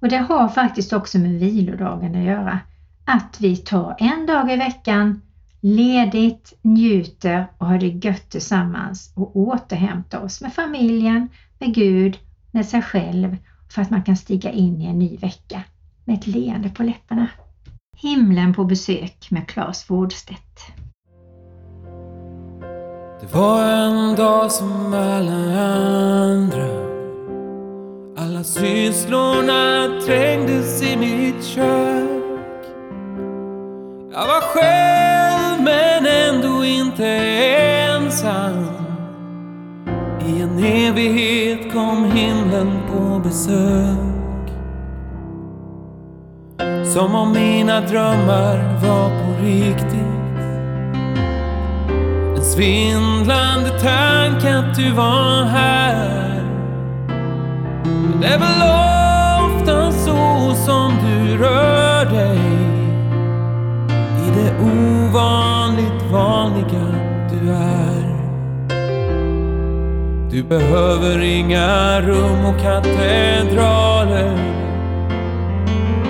Och 0.00 0.08
det 0.08 0.16
har 0.16 0.48
faktiskt 0.48 0.92
också 0.92 1.18
med 1.18 1.30
vilodagen 1.30 2.16
att 2.16 2.24
göra. 2.24 2.58
Att 3.04 3.36
vi 3.40 3.56
tar 3.56 3.96
en 3.98 4.26
dag 4.26 4.52
i 4.52 4.56
veckan 4.56 5.22
ledigt, 5.60 6.58
njuter 6.62 7.46
och 7.58 7.66
har 7.66 7.78
det 7.78 7.88
gött 7.88 8.30
tillsammans 8.30 9.12
och 9.16 9.36
återhämtar 9.36 10.20
oss 10.20 10.40
med 10.40 10.52
familjen, 10.52 11.28
med 11.58 11.74
Gud, 11.74 12.18
med 12.50 12.66
sig 12.66 12.82
själv 12.82 13.36
för 13.74 13.82
att 13.82 13.90
man 13.90 14.02
kan 14.02 14.16
stiga 14.16 14.50
in 14.50 14.80
i 14.80 14.86
en 14.86 14.98
ny 14.98 15.16
vecka 15.16 15.62
med 16.04 16.18
ett 16.18 16.26
leende 16.26 16.68
på 16.68 16.82
läpparna. 16.82 17.28
Himlen 17.96 18.54
på 18.54 18.64
besök 18.64 19.30
med 19.30 19.48
Claes 19.48 19.90
Wårdstedt. 19.90 20.60
Det 23.20 23.34
var 23.34 23.62
en 23.62 24.16
dag 24.16 24.52
som 24.52 24.94
alla 24.94 25.60
andra 26.22 26.82
Alla 28.16 28.44
sysslorna 28.44 29.88
trängdes 30.06 30.82
i 30.82 30.96
mitt 30.96 31.44
kök 31.44 32.10
Jag 34.12 34.26
var 34.26 34.40
själv 34.40 35.62
men 35.62 36.06
ändå 36.06 36.64
inte 36.64 37.31
i 40.32 40.40
en 40.40 40.64
evighet 40.64 41.72
kom 41.72 42.04
himlen 42.04 42.78
på 42.92 43.18
besök 43.18 43.98
Som 46.94 47.14
om 47.14 47.32
mina 47.32 47.80
drömmar 47.80 48.80
var 48.82 49.08
på 49.08 49.44
riktigt 49.44 50.12
en 52.42 52.46
svindlande 52.46 53.70
tanke 53.70 54.58
att 54.58 54.74
du 54.76 54.90
var 54.92 55.44
här. 55.44 56.42
Men 57.84 58.20
det 58.20 58.26
är 58.26 58.38
väl 58.38 58.62
ofta 59.46 59.92
så 59.92 60.54
som 60.54 60.92
du 61.04 61.36
rör 61.36 62.04
dig. 62.04 62.38
I 64.26 64.30
det 64.34 64.54
ovanligt 64.60 65.91
Du 70.32 70.42
behöver 70.42 71.22
inga 71.22 72.00
rum 72.00 72.44
och 72.44 72.60
katedraler. 72.60 74.36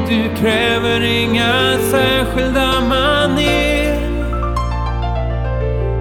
Du 0.09 0.37
kräver 0.37 1.01
inga 1.01 1.79
särskilda 1.91 2.81
manér. 2.81 4.01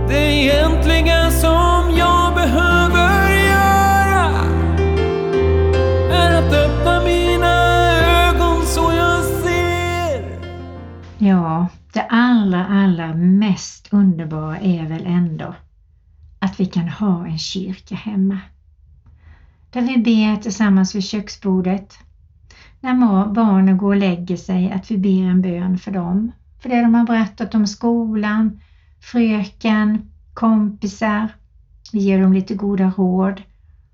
Det 0.08 0.34
egentliga 0.34 1.32
som 1.32 1.96
jag 1.98 2.36
behöver 2.36 3.30
göra 3.48 4.46
är 6.12 6.38
att 6.38 6.54
öppna 6.54 7.02
mina 7.04 7.54
ögon 8.28 8.66
så 8.66 8.92
jag 8.98 9.24
ser. 9.24 10.40
Ja, 11.18 11.68
det 11.94 12.06
allra, 12.10 12.66
allra 12.66 13.14
mest 13.14 13.88
underbara 13.92 14.58
är 14.58 14.90
väl 14.90 15.06
ändå 15.06 15.56
att 16.42 16.60
vi 16.60 16.66
kan 16.66 16.88
ha 16.88 17.28
en 17.28 17.38
kyrka 17.38 17.96
hemma. 17.96 18.38
Där 19.70 19.82
vi 19.82 19.98
ber 19.98 20.42
tillsammans 20.42 20.96
vid 20.96 21.04
köksbordet. 21.04 21.98
När 22.80 23.28
barnen 23.34 23.78
går 23.78 23.88
och 23.88 23.96
lägger 23.96 24.38
sig, 24.38 24.72
att 24.72 24.92
vi 24.92 24.98
ber 24.98 25.24
en 25.24 25.42
bön 25.42 25.78
för 25.78 25.92
dem. 25.92 26.32
För 26.62 26.70
det 26.70 26.82
de 26.82 26.94
har 26.94 27.06
berättat 27.06 27.56
om 27.56 27.68
skolan, 27.68 28.60
fröken, 29.00 30.12
kompisar. 30.34 31.28
Vi 31.92 32.00
ger 32.00 32.22
dem 32.22 32.34
lite 32.34 32.56
goda 32.56 32.94
råd 32.98 33.42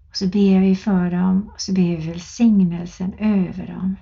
Och 0.09 0.15
så 0.15 0.27
ber 0.27 0.59
vi 0.59 0.75
för 0.75 1.11
dem 1.11 1.49
och 1.53 1.61
så 1.61 1.73
ber 1.73 1.97
vi 1.97 2.07
välsignelsen 2.07 3.13
över 3.13 3.67
dem. 3.67 3.95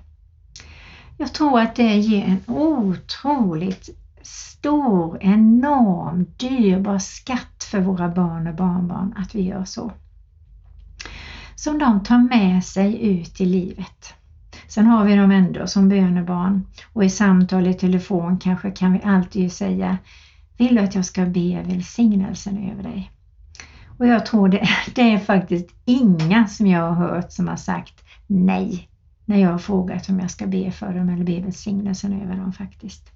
Jag 1.16 1.32
tror 1.32 1.60
att 1.60 1.76
det 1.76 1.96
ger 1.96 2.24
en 2.24 2.54
otroligt 2.54 4.05
stor, 4.26 5.18
enorm, 5.20 6.26
dyrbar 6.36 6.98
skatt 6.98 7.64
för 7.70 7.80
våra 7.80 8.08
barn 8.08 8.46
och 8.46 8.54
barnbarn 8.54 9.14
att 9.16 9.34
vi 9.34 9.42
gör 9.42 9.64
så. 9.64 9.92
Som 11.54 11.78
de 11.78 12.02
tar 12.02 12.18
med 12.18 12.64
sig 12.64 13.08
ut 13.08 13.40
i 13.40 13.44
livet. 13.44 14.14
Sen 14.68 14.86
har 14.86 15.04
vi 15.04 15.16
dem 15.16 15.30
ändå 15.30 15.66
som 15.66 15.88
bönebarn 15.88 16.66
och 16.92 17.04
i 17.04 17.10
samtal 17.10 17.66
i 17.66 17.74
telefon 17.74 18.38
kanske 18.38 18.70
kan 18.70 18.92
vi 18.92 19.00
alltid 19.04 19.52
säga 19.52 19.98
Vill 20.56 20.74
du 20.74 20.80
att 20.80 20.94
jag 20.94 21.04
ska 21.04 21.26
be 21.26 21.62
välsignelsen 21.62 22.70
över 22.72 22.82
dig? 22.82 23.10
Och 23.98 24.06
jag 24.06 24.26
tror 24.26 24.48
det, 24.48 24.68
det 24.94 25.12
är 25.12 25.18
faktiskt 25.18 25.70
inga 25.84 26.46
som 26.46 26.66
jag 26.66 26.92
har 26.92 27.08
hört 27.08 27.32
som 27.32 27.48
har 27.48 27.56
sagt 27.56 28.04
nej 28.26 28.88
när 29.24 29.38
jag 29.38 29.50
har 29.50 29.58
frågat 29.58 30.08
om 30.08 30.20
jag 30.20 30.30
ska 30.30 30.46
be 30.46 30.70
för 30.70 30.94
dem 30.94 31.08
eller 31.08 31.24
be 31.24 31.40
välsignelsen 31.40 32.22
över 32.22 32.36
dem 32.36 32.52
faktiskt. 32.52 33.15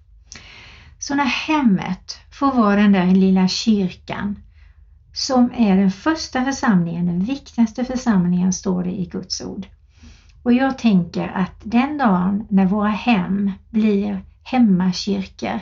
Så 1.02 1.14
när 1.14 1.24
hemmet 1.24 2.18
får 2.30 2.52
vara 2.52 2.76
den 2.76 2.92
där 2.92 3.06
lilla 3.06 3.48
kyrkan 3.48 4.42
som 5.12 5.52
är 5.56 5.76
den 5.76 5.90
första 5.90 6.44
församlingen, 6.44 7.06
den 7.06 7.24
viktigaste 7.24 7.84
församlingen 7.84 8.52
står 8.52 8.84
det 8.84 8.90
i 8.90 9.06
Guds 9.06 9.40
ord. 9.40 9.66
Och 10.42 10.52
jag 10.52 10.78
tänker 10.78 11.28
att 11.28 11.54
den 11.62 11.98
dagen 11.98 12.46
när 12.50 12.66
våra 12.66 12.88
hem 12.88 13.52
blir 13.70 14.24
hemmakyrkor 14.42 15.60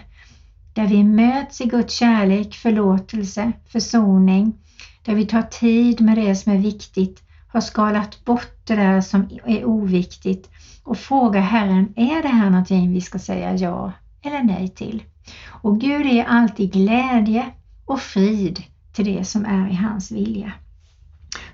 där 0.74 0.86
vi 0.86 1.04
möts 1.04 1.60
i 1.60 1.64
Guds 1.64 1.94
kärlek, 1.94 2.54
förlåtelse, 2.54 3.52
försoning, 3.68 4.58
där 5.04 5.14
vi 5.14 5.26
tar 5.26 5.42
tid 5.42 6.00
med 6.00 6.18
det 6.18 6.36
som 6.36 6.52
är 6.52 6.58
viktigt, 6.58 7.22
har 7.48 7.60
skalat 7.60 8.24
bort 8.24 8.66
det 8.66 8.76
där 8.76 9.00
som 9.00 9.28
är 9.46 9.64
oviktigt 9.64 10.50
och 10.84 10.98
frågar 10.98 11.40
Herren, 11.40 11.92
är 11.96 12.22
det 12.22 12.28
här 12.28 12.50
någonting 12.50 12.92
vi 12.92 13.00
ska 13.00 13.18
säga 13.18 13.54
ja 13.56 13.92
eller 14.22 14.42
nej 14.42 14.68
till? 14.68 15.02
Och 15.48 15.80
Gud 15.80 16.06
är 16.06 16.24
alltid 16.24 16.72
glädje 16.72 17.46
och 17.84 18.00
frid 18.00 18.62
till 18.92 19.04
det 19.04 19.24
som 19.24 19.44
är 19.44 19.68
i 19.68 19.74
hans 19.74 20.10
vilja. 20.10 20.52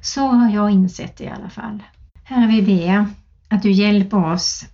Så 0.00 0.26
har 0.26 0.50
jag 0.50 0.70
insett 0.70 1.16
det 1.16 1.24
i 1.24 1.30
alla 1.30 1.50
fall. 1.50 1.82
Herre, 2.24 2.46
vi 2.46 2.62
ber 2.62 3.06
att 3.48 3.62
du 3.62 3.70
hjälper 3.70 4.32
oss 4.32 4.64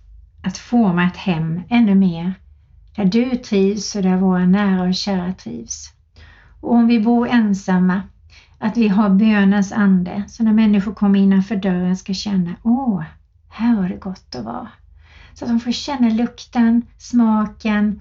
att 0.43 0.57
forma 0.57 1.07
ett 1.07 1.17
hem 1.17 1.61
ännu 1.69 1.95
mer 1.95 2.33
där 2.95 3.05
du 3.05 3.35
trivs 3.35 3.95
och 3.95 4.01
där 4.01 4.17
våra 4.17 4.45
nära 4.45 4.83
och 4.83 4.95
kära 4.95 5.33
trivs. 5.33 5.93
Och 6.61 6.73
om 6.73 6.87
vi 6.87 6.99
bor 6.99 7.27
ensamma, 7.27 8.01
att 8.59 8.77
vi 8.77 8.87
har 8.87 9.09
bönens 9.09 9.71
ande 9.71 10.23
så 10.27 10.43
när 10.43 10.53
människor 10.53 10.93
kommer 10.93 11.19
innanför 11.19 11.55
dörren 11.55 11.97
ska 11.97 12.13
känna, 12.13 12.55
åh, 12.63 13.03
här 13.49 13.75
var 13.75 13.89
det 13.89 13.97
gott 13.97 14.35
att 14.35 14.45
vara. 14.45 14.67
Så 15.33 15.45
att 15.45 15.51
de 15.51 15.59
får 15.59 15.71
känna 15.71 16.09
lukten, 16.09 16.81
smaken, 16.97 17.99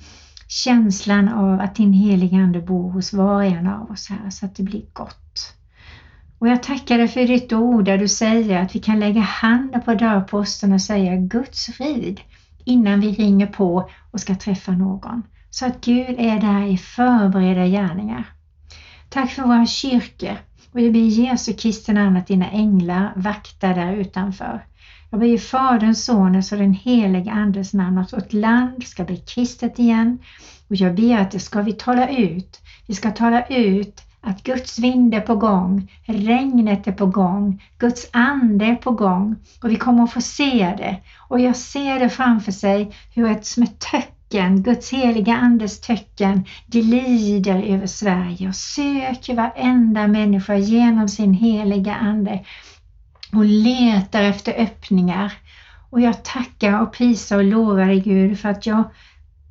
känslan 0.50 1.28
av 1.28 1.60
att 1.60 1.74
din 1.74 1.92
heliga 1.92 2.36
Ande 2.36 2.60
bor 2.60 2.90
hos 2.90 3.12
var 3.12 3.34
och 3.34 3.44
en 3.44 3.66
av 3.66 3.90
oss 3.90 4.08
här 4.08 4.30
så 4.30 4.46
att 4.46 4.56
det 4.56 4.62
blir 4.62 4.82
gott. 4.92 5.54
Och 6.38 6.48
jag 6.48 6.62
tackar 6.62 6.98
dig 6.98 7.08
för 7.08 7.26
ditt 7.26 7.52
ord 7.52 7.84
där 7.84 7.98
du 7.98 8.08
säger 8.08 8.62
att 8.62 8.74
vi 8.74 8.78
kan 8.78 9.00
lägga 9.00 9.20
handen 9.20 9.82
på 9.82 9.94
dörrposten 9.94 10.72
och 10.72 10.82
säga 10.82 11.16
Guds 11.16 11.66
frid 11.66 12.20
innan 12.64 13.00
vi 13.00 13.12
ringer 13.12 13.46
på 13.46 13.90
och 14.10 14.20
ska 14.20 14.34
träffa 14.34 14.72
någon. 14.72 15.22
Så 15.50 15.66
att 15.66 15.84
Gud 15.84 16.16
är 16.18 16.40
där 16.40 16.66
i 16.66 16.76
förberedda 16.76 17.66
gärningar. 17.66 18.24
Tack 19.08 19.30
för 19.30 19.42
våra 19.42 19.66
kyrkor 19.66 20.36
och 20.72 20.78
vi 20.78 20.90
ber 20.90 21.00
Jesu 21.00 21.52
Kristi 21.52 21.92
namn 21.92 22.16
att 22.16 22.26
dina 22.26 22.50
änglar 22.50 23.12
vaktar 23.16 23.74
där 23.74 23.92
utanför. 23.92 24.64
Jag 25.10 25.20
ber 25.20 25.26
i 25.26 25.38
Faderns, 25.38 26.04
Sonens 26.04 26.52
och 26.52 26.58
den 26.58 26.74
helige 26.74 27.30
Andes 27.30 27.74
namn 27.74 27.98
att 27.98 28.12
vårt 28.12 28.32
land 28.32 28.82
ska 28.82 29.04
bli 29.04 29.16
kristet 29.16 29.78
igen. 29.78 30.18
Och 30.68 30.76
jag 30.76 30.94
ber 30.94 31.18
att 31.18 31.30
det 31.30 31.40
ska 31.40 31.62
vi 31.62 31.72
tala 31.72 32.08
ut. 32.08 32.60
Vi 32.86 32.94
ska 32.94 33.10
tala 33.10 33.46
ut 33.46 34.02
att 34.20 34.42
Guds 34.42 34.78
vind 34.78 35.14
är 35.14 35.20
på 35.20 35.34
gång, 35.34 35.92
regnet 36.04 36.86
är 36.86 36.92
på 36.92 37.06
gång, 37.06 37.62
Guds 37.78 38.08
ande 38.12 38.64
är 38.64 38.74
på 38.74 38.90
gång 38.90 39.36
och 39.62 39.70
vi 39.70 39.76
kommer 39.76 40.04
att 40.04 40.12
få 40.12 40.20
se 40.20 40.74
det. 40.78 40.96
Och 41.28 41.40
jag 41.40 41.56
ser 41.56 41.98
det 41.98 42.08
framför 42.08 42.52
sig 42.52 42.92
hur 43.14 43.30
ett 43.30 43.46
som 43.46 43.62
ett 43.62 43.78
töcken, 43.78 44.62
Guds 44.62 44.92
heliga 44.92 45.34
andes 45.34 45.80
töcken 45.80 46.44
glider 46.66 47.62
över 47.62 47.86
Sverige 47.86 48.48
och 48.48 48.54
söker 48.54 49.34
varenda 49.34 50.06
människa 50.06 50.56
genom 50.56 51.08
sin 51.08 51.34
heliga 51.34 51.94
ande 51.94 52.44
och 53.32 53.44
letar 53.44 54.22
efter 54.22 54.52
öppningar. 54.52 55.32
Och 55.90 56.00
jag 56.00 56.24
tackar 56.24 56.82
och 56.82 56.92
prisar 56.92 57.36
och 57.36 57.44
lovar 57.44 57.86
dig 57.86 58.00
Gud 58.00 58.38
för 58.38 58.48
att 58.48 58.66
jag 58.66 58.84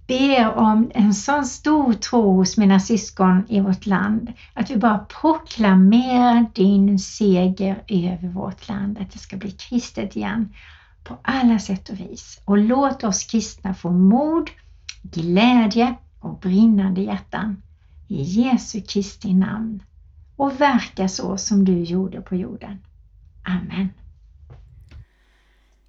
ber 0.08 0.58
om 0.58 0.92
en 0.94 1.14
sån 1.14 1.46
stor 1.46 1.94
tro 1.94 2.36
hos 2.36 2.58
mina 2.58 2.80
syskon 2.80 3.46
i 3.50 3.60
vårt 3.60 3.86
land. 3.86 4.34
Att 4.54 4.72
vi 4.72 4.78
bara 4.78 4.98
proklamerar 4.98 6.46
din 6.54 7.00
seger 7.00 7.84
över 7.88 8.28
vårt 8.28 8.68
land. 8.68 8.98
Att 8.98 9.12
det 9.12 9.20
ska 9.20 9.38
bli 9.38 9.52
kristet 9.52 10.16
igen 10.16 10.54
på 11.04 11.18
alla 11.22 11.60
sätt 11.60 11.90
och 11.90 12.00
vis. 12.00 12.42
Och 12.46 12.58
låt 12.58 13.04
oss 13.04 13.24
kristna 13.24 13.74
få 13.74 13.92
mod, 13.92 14.50
glädje 15.02 15.96
och 16.20 16.40
brinnande 16.40 17.02
hjärtan. 17.02 17.62
I 18.08 18.22
Jesu 18.22 18.82
Kristi 18.82 19.34
namn. 19.34 19.84
Och 20.36 20.62
verka 20.62 21.08
så 21.08 21.38
som 21.38 21.66
du 21.66 21.84
gjorde 21.84 22.22
på 22.22 22.36
jorden. 22.36 22.78
Amen. 23.50 23.90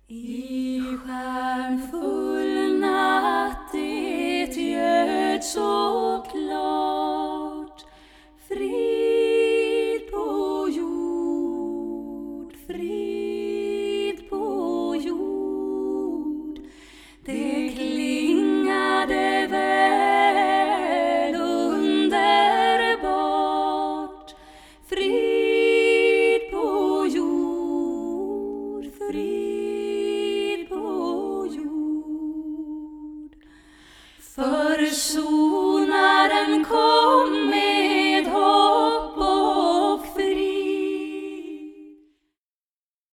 I 0.08 0.82
stjärnfull 1.04 2.80
natt 2.80 3.72
det 3.72 4.56
göd 4.56 5.44
så 5.44 6.26
klart 6.30 7.84
Frid 8.48 8.89